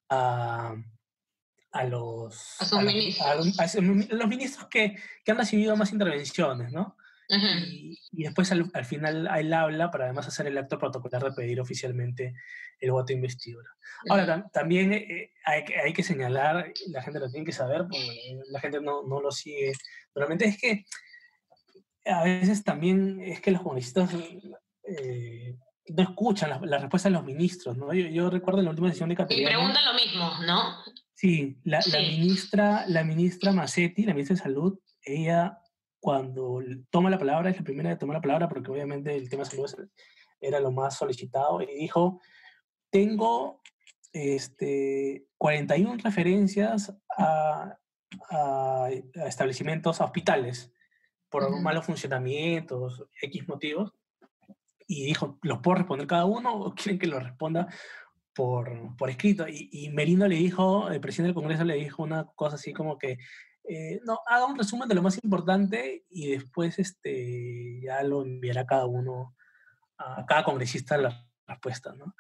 a, 0.10 0.76
a 1.72 1.84
los, 1.84 2.58
a, 2.72 3.36
los 3.36 4.28
ministros 4.28 4.68
que, 4.70 4.96
que, 5.24 5.32
han 5.32 5.38
recibido 5.38 5.76
más 5.76 5.92
intervenciones, 5.92 6.72
¿no? 6.72 6.96
y, 7.28 8.00
y, 8.12 8.24
después 8.24 8.52
al, 8.52 8.70
al, 8.74 8.86
final 8.86 9.28
él 9.36 9.54
habla 9.54 9.90
para 9.90 10.06
además 10.06 10.28
hacer 10.28 10.46
el 10.46 10.58
acto 10.58 10.78
protocolar 10.78 11.24
de 11.24 11.32
pedir 11.32 11.60
oficialmente 11.60 12.36
el 12.80 12.92
voto 12.92 13.08
de 13.08 13.16
investidura. 13.16 13.70
Ahora, 14.10 14.48
también 14.54 14.94
eh, 14.94 15.32
hay, 15.44 15.64
hay, 15.84 15.94
que 15.94 16.04
señalar, 16.04 16.72
la 16.88 17.02
gente 17.02 17.20
lo 17.20 17.30
tiene 17.30 17.46
que 17.46 17.52
saber, 17.52 17.82
porque 17.90 18.40
la 18.50 18.60
gente 18.60 18.80
no, 18.82 19.04
no 19.04 19.22
lo 19.22 19.32
sigue. 19.32 19.74
Realmente 20.14 20.46
es 20.46 20.58
que 20.60 20.86
a 22.06 22.24
veces 22.24 22.64
también 22.64 23.20
es 23.22 23.42
que 23.42 23.52
los 23.52 23.62
comunistas 23.62 24.12
eh, 24.84 25.58
no 25.88 26.04
escuchan 26.04 26.50
las 26.50 26.62
la 26.62 26.78
respuestas 26.78 27.12
de 27.12 27.18
los 27.18 27.26
ministros, 27.26 27.78
¿no? 27.78 27.94
Yo, 27.94 28.08
yo, 28.08 28.30
recuerdo 28.30 28.60
en 28.60 28.66
la 28.66 28.72
última 28.72 28.90
sesión 28.90 29.10
de 29.10 29.16
Cateriano... 29.16 29.50
Y 29.50 29.54
preguntan 29.54 29.86
lo 29.86 29.94
mismo, 29.94 30.32
¿no? 30.46 30.76
Sí 31.14 31.58
la, 31.64 31.80
la, 31.92 32.00
ministra, 32.00 32.86
la 32.88 33.04
ministra 33.04 33.52
Massetti, 33.52 34.04
la 34.04 34.14
ministra 34.14 34.36
de 34.36 34.42
Salud, 34.42 34.80
ella 35.04 35.60
cuando 36.00 36.62
toma 36.92 37.10
la 37.10 37.18
palabra, 37.18 37.50
es 37.50 37.58
la 37.58 37.64
primera 37.64 37.90
que 37.90 37.96
toma 37.96 38.14
la 38.14 38.22
palabra 38.22 38.48
porque 38.48 38.70
obviamente 38.70 39.16
el 39.16 39.28
tema 39.28 39.44
de 39.44 39.50
salud 39.50 39.90
era 40.40 40.60
lo 40.60 40.72
más 40.72 40.96
solicitado, 40.98 41.62
y 41.62 41.66
dijo, 41.66 42.22
tengo 42.92 43.62
este, 44.14 45.26
41 45.40 45.98
referencias 46.04 46.96
a, 47.18 47.76
a, 48.30 48.86
a 48.86 49.28
establecimientos, 49.28 50.00
a 50.00 50.06
hospitales, 50.06 50.72
por 51.30 51.44
uh 51.44 51.48
-huh. 51.48 51.62
malos 51.62 51.86
funcionamientos, 51.86 53.04
X 53.22 53.48
motivos, 53.48 53.92
y 54.88 55.06
dijo, 55.06 55.40
¿los 55.42 55.60
puedo 55.60 55.76
responder 55.76 56.08
cada 56.08 56.26
uno 56.26 56.54
o 56.56 56.76
quieren 56.76 57.00
que 57.00 57.08
lo 57.08 57.20
responda 57.20 57.68
por, 58.34 58.96
por 58.98 59.10
escrito? 59.10 59.48
Y, 59.48 59.70
y, 59.72 59.90
Merino 59.90 60.28
le 60.28 60.36
dijo, 60.36 60.90
el 60.90 61.00
presidente 61.00 61.30
del 61.30 61.36
Congreso 61.36 61.64
le 61.64 61.76
dijo 61.76 62.04
una 62.04 62.26
cosa 62.36 62.56
así 62.56 62.74
como 62.74 62.98
que, 62.98 63.18
eh, 63.68 64.00
no, 64.06 64.20
haga 64.28 64.46
un 64.46 64.58
resumen 64.58 64.88
de 64.88 64.96
lo 64.96 65.02
más 65.02 65.22
importante 65.24 66.06
y 66.10 66.32
después 66.32 66.78
este, 66.78 67.82
ya 67.82 68.04
lo 68.04 68.22
enviará 68.22 68.66
cada 68.66 68.86
uno, 68.86 69.36
a 69.98 70.26
cada 70.26 70.44
congresista 70.44 70.98
la 70.98 71.28
respuesta, 71.48 71.94
¿no? 71.94 72.16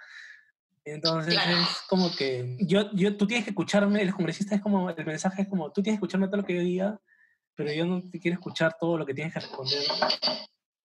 Entonces 0.83 1.33
claro. 1.33 1.57
es 1.57 1.81
como 1.89 2.15
que 2.15 2.57
yo, 2.59 2.91
yo, 2.93 3.17
tú 3.17 3.25
tienes 3.25 3.43
que 3.43 3.51
escucharme, 3.51 4.01
el 4.01 4.13
congresista 4.13 4.55
es 4.55 4.61
como, 4.61 4.89
el 4.89 5.05
mensaje 5.05 5.43
es 5.43 5.47
como, 5.47 5.71
tú 5.71 5.81
tienes 5.81 5.99
que 5.99 6.05
escucharme 6.05 6.27
todo 6.27 6.37
lo 6.37 6.45
que 6.45 6.55
yo 6.55 6.61
diga, 6.61 6.99
pero 7.55 7.71
yo 7.71 7.85
no 7.85 8.01
te 8.01 8.19
quiero 8.19 8.35
escuchar 8.35 8.75
todo 8.79 8.97
lo 8.97 9.05
que 9.05 9.13
tienes 9.13 9.33
que 9.33 9.39
responder. 9.39 9.83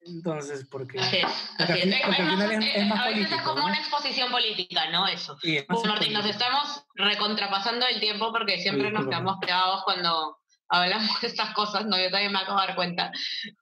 Entonces, 0.02 0.66
porque, 0.70 0.98
así 0.98 1.18
es, 1.18 1.24
así 1.24 1.54
porque, 1.58 1.82
es. 1.82 2.02
porque 2.06 2.22
al 2.22 2.30
final 2.30 2.52
es, 2.52 2.74
es, 2.74 2.86
más 2.86 3.00
a 3.00 3.08
veces 3.08 3.20
político, 3.20 3.36
es 3.36 3.42
como 3.42 3.58
¿no? 3.60 3.66
una 3.66 3.78
exposición 3.78 4.30
política, 4.30 4.90
¿no? 4.90 5.06
Eso. 5.06 5.38
Sí, 5.40 5.58
es 5.58 5.66
Martín, 5.68 6.12
nos 6.14 6.24
estamos 6.24 6.84
recontrapasando 6.94 7.86
el 7.86 8.00
tiempo 8.00 8.32
porque 8.32 8.60
siempre 8.60 8.88
Sí, 8.88 8.94
nos 8.94 9.06
quedamos 9.06 9.38
pegados 9.40 9.82
cuando 9.84 10.38
hablamos 10.68 11.20
de 11.20 11.26
estas 11.26 11.52
cosas, 11.52 11.84
¿no? 11.84 11.98
Yo 11.98 12.10
también 12.10 12.32
me 12.32 12.38
acabo 12.38 12.60
de 12.60 12.66
dar 12.66 12.76
cuenta. 12.76 13.12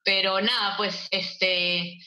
Pero 0.04 0.40
nada, 0.40 0.76
pues, 0.76 1.08
este... 1.10 1.98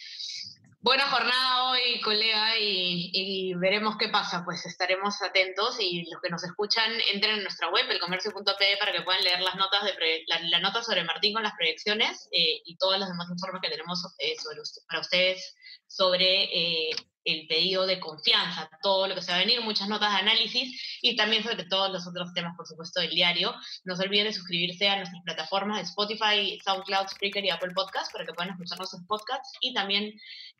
Buena 0.83 1.07
jornada 1.11 1.69
hoy, 1.69 2.01
colega, 2.01 2.57
y, 2.57 3.53
veremos 3.53 3.97
qué 3.99 4.09
pasa. 4.09 4.43
Pues 4.43 4.65
estaremos 4.65 5.21
atentos 5.21 5.77
y 5.79 6.09
los 6.09 6.19
que 6.21 6.31
nos 6.31 6.43
escuchan 6.43 6.91
entren 7.13 7.35
en 7.35 7.43
nuestra 7.43 7.69
web, 7.69 7.85
elcomercio.pe, 7.87 8.77
para 8.79 8.91
que 8.91 9.01
puedan 9.03 9.23
leer 9.23 9.41
las 9.41 9.55
notas 9.55 9.83
de 9.83 10.23
la, 10.25 10.39
la 10.49 10.59
nota 10.59 10.81
sobre 10.81 11.03
Martín 11.03 11.33
con 11.35 11.43
las 11.43 11.53
proyecciones 11.53 12.27
eh, 12.31 12.61
y 12.65 12.77
todos 12.77 12.97
los 12.97 13.07
demás 13.07 13.29
informes 13.29 13.61
que 13.61 13.69
tenemos 13.69 14.03
eh, 14.17 14.33
sobre 14.41 14.59
usted- 14.61 14.81
para 14.87 15.01
ustedes 15.01 15.55
sobre 15.87 16.43
eh, 16.43 16.91
el 17.23 17.47
pedido 17.47 17.85
de 17.85 17.99
confianza, 17.99 18.69
todo 18.81 19.07
lo 19.07 19.15
que 19.15 19.21
se 19.21 19.31
va 19.31 19.37
a 19.37 19.41
venir, 19.41 19.61
muchas 19.61 19.87
notas 19.87 20.11
de 20.11 20.19
análisis 20.19 20.99
y 21.01 21.15
también 21.15 21.43
sobre 21.43 21.65
todos 21.65 21.91
los 21.91 22.07
otros 22.07 22.33
temas, 22.33 22.55
por 22.55 22.67
supuesto, 22.67 23.01
del 23.01 23.13
diario. 23.13 23.53
No 23.83 23.95
se 23.95 24.03
olviden 24.03 24.25
de 24.25 24.33
suscribirse 24.33 24.89
a 24.89 24.97
nuestras 24.97 25.21
plataformas 25.23 25.77
de 25.77 25.83
Spotify, 25.83 26.59
SoundCloud, 26.63 27.07
Spreaker 27.09 27.45
y 27.45 27.49
Apple 27.49 27.73
Podcast 27.75 28.11
para 28.11 28.25
que 28.25 28.33
puedan 28.33 28.51
escuchar 28.51 28.77
nuestros 28.77 29.03
podcasts 29.07 29.51
y 29.61 29.73
también 29.73 30.13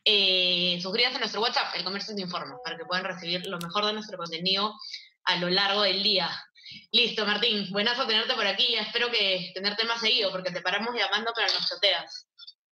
eh, 0.06 0.80
suscríbanse 0.82 1.18
a 1.18 1.20
nuestro 1.20 1.42
WhatsApp, 1.42 1.76
El 1.76 1.84
Comercio 1.84 2.16
te 2.16 2.22
informa, 2.22 2.58
para 2.64 2.78
que 2.78 2.86
puedan 2.86 3.06
recibir 3.06 3.46
lo 3.48 3.58
mejor 3.60 3.86
de 3.86 3.94
nuestro 3.94 4.18
contenido 4.18 4.74
a 5.26 5.38
lo 5.38 5.50
largo 5.50 5.82
del 5.84 6.04
día. 6.04 6.30
Listo, 6.92 7.26
Martín, 7.26 7.70
buenazo 7.72 8.08
tenerte 8.08 8.34
por 8.34 8.48
aquí, 8.48 8.76
espero 8.76 9.12
que 9.12 9.52
tenerte 9.54 9.84
más 9.84 10.00
seguido, 10.00 10.32
porque 10.32 10.52
te 10.52 10.62
paramos 10.62 10.96
llamando 10.96 11.32
pero 11.36 11.52
nos 11.54 11.68
choteas. 11.68 12.28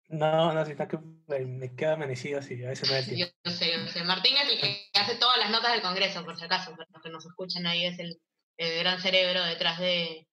No, 0.08 0.52
no, 0.52 0.64
si 0.64 0.70
está 0.72 0.86
que 0.86 0.98
me 1.26 1.40
me 1.40 1.74
queda 1.74 1.94
amanecido 1.94 2.38
así, 2.38 2.64
a 2.64 2.68
veces 2.68 2.88
no 2.88 2.96
hay 2.96 3.18
Yo, 3.18 3.26
yo 3.44 3.50
sé, 3.50 3.72
yo 3.72 3.86
sé. 3.88 4.04
Martín 4.04 4.36
es 4.36 4.48
el 4.52 4.60
que 4.60 4.88
hace 4.94 5.16
todas 5.16 5.38
las 5.38 5.50
notas 5.50 5.72
del 5.72 5.82
Congreso, 5.82 6.24
por 6.24 6.38
si 6.38 6.44
acaso, 6.44 6.70
para 6.76 6.88
los 6.92 7.02
que 7.02 7.10
nos 7.10 7.26
escuchan 7.26 7.66
ahí, 7.66 7.86
es 7.86 7.98
el, 7.98 8.16
el 8.58 8.78
gran 8.78 9.00
cerebro 9.00 9.42
detrás, 9.44 9.78
de, 9.80 10.28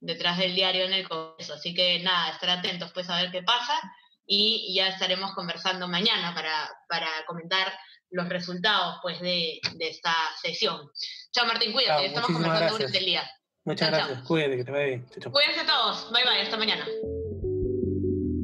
detrás 0.00 0.38
del 0.38 0.54
diario 0.54 0.84
en 0.84 0.92
el 0.92 1.08
Congreso. 1.08 1.54
Así 1.54 1.72
que 1.74 2.00
nada, 2.00 2.32
estar 2.32 2.50
atentos 2.50 2.92
pues 2.92 3.08
a 3.08 3.16
ver 3.20 3.30
qué 3.30 3.42
pasa 3.42 3.80
y 4.26 4.74
ya 4.74 4.88
estaremos 4.88 5.32
conversando 5.34 5.88
mañana 5.88 6.34
para, 6.34 6.70
para 6.88 7.08
comentar 7.26 7.72
los 8.10 8.28
resultados 8.28 8.98
pues 9.02 9.20
de, 9.20 9.58
de 9.74 9.88
esta 9.88 10.14
sesión. 10.40 10.90
Chao 11.32 11.46
Martín, 11.46 11.72
cuídate, 11.72 12.02
Chao, 12.02 12.06
estamos 12.06 12.30
conversando 12.30 12.58
gracias. 12.60 12.78
durante 12.78 12.98
el 12.98 13.04
día. 13.06 13.30
Muchas 13.64 13.88
Chao, 13.88 13.98
chao. 13.98 14.06
gracias, 14.08 14.28
cuídate, 14.28 14.56
que 14.58 14.64
te 14.64 14.70
vaya 14.70 14.84
bien. 14.84 15.06
Cuídense 15.32 15.64
todos, 15.64 16.12
bye 16.12 16.22
bye, 16.24 16.42
hasta 16.42 16.56
mañana. 16.58 16.86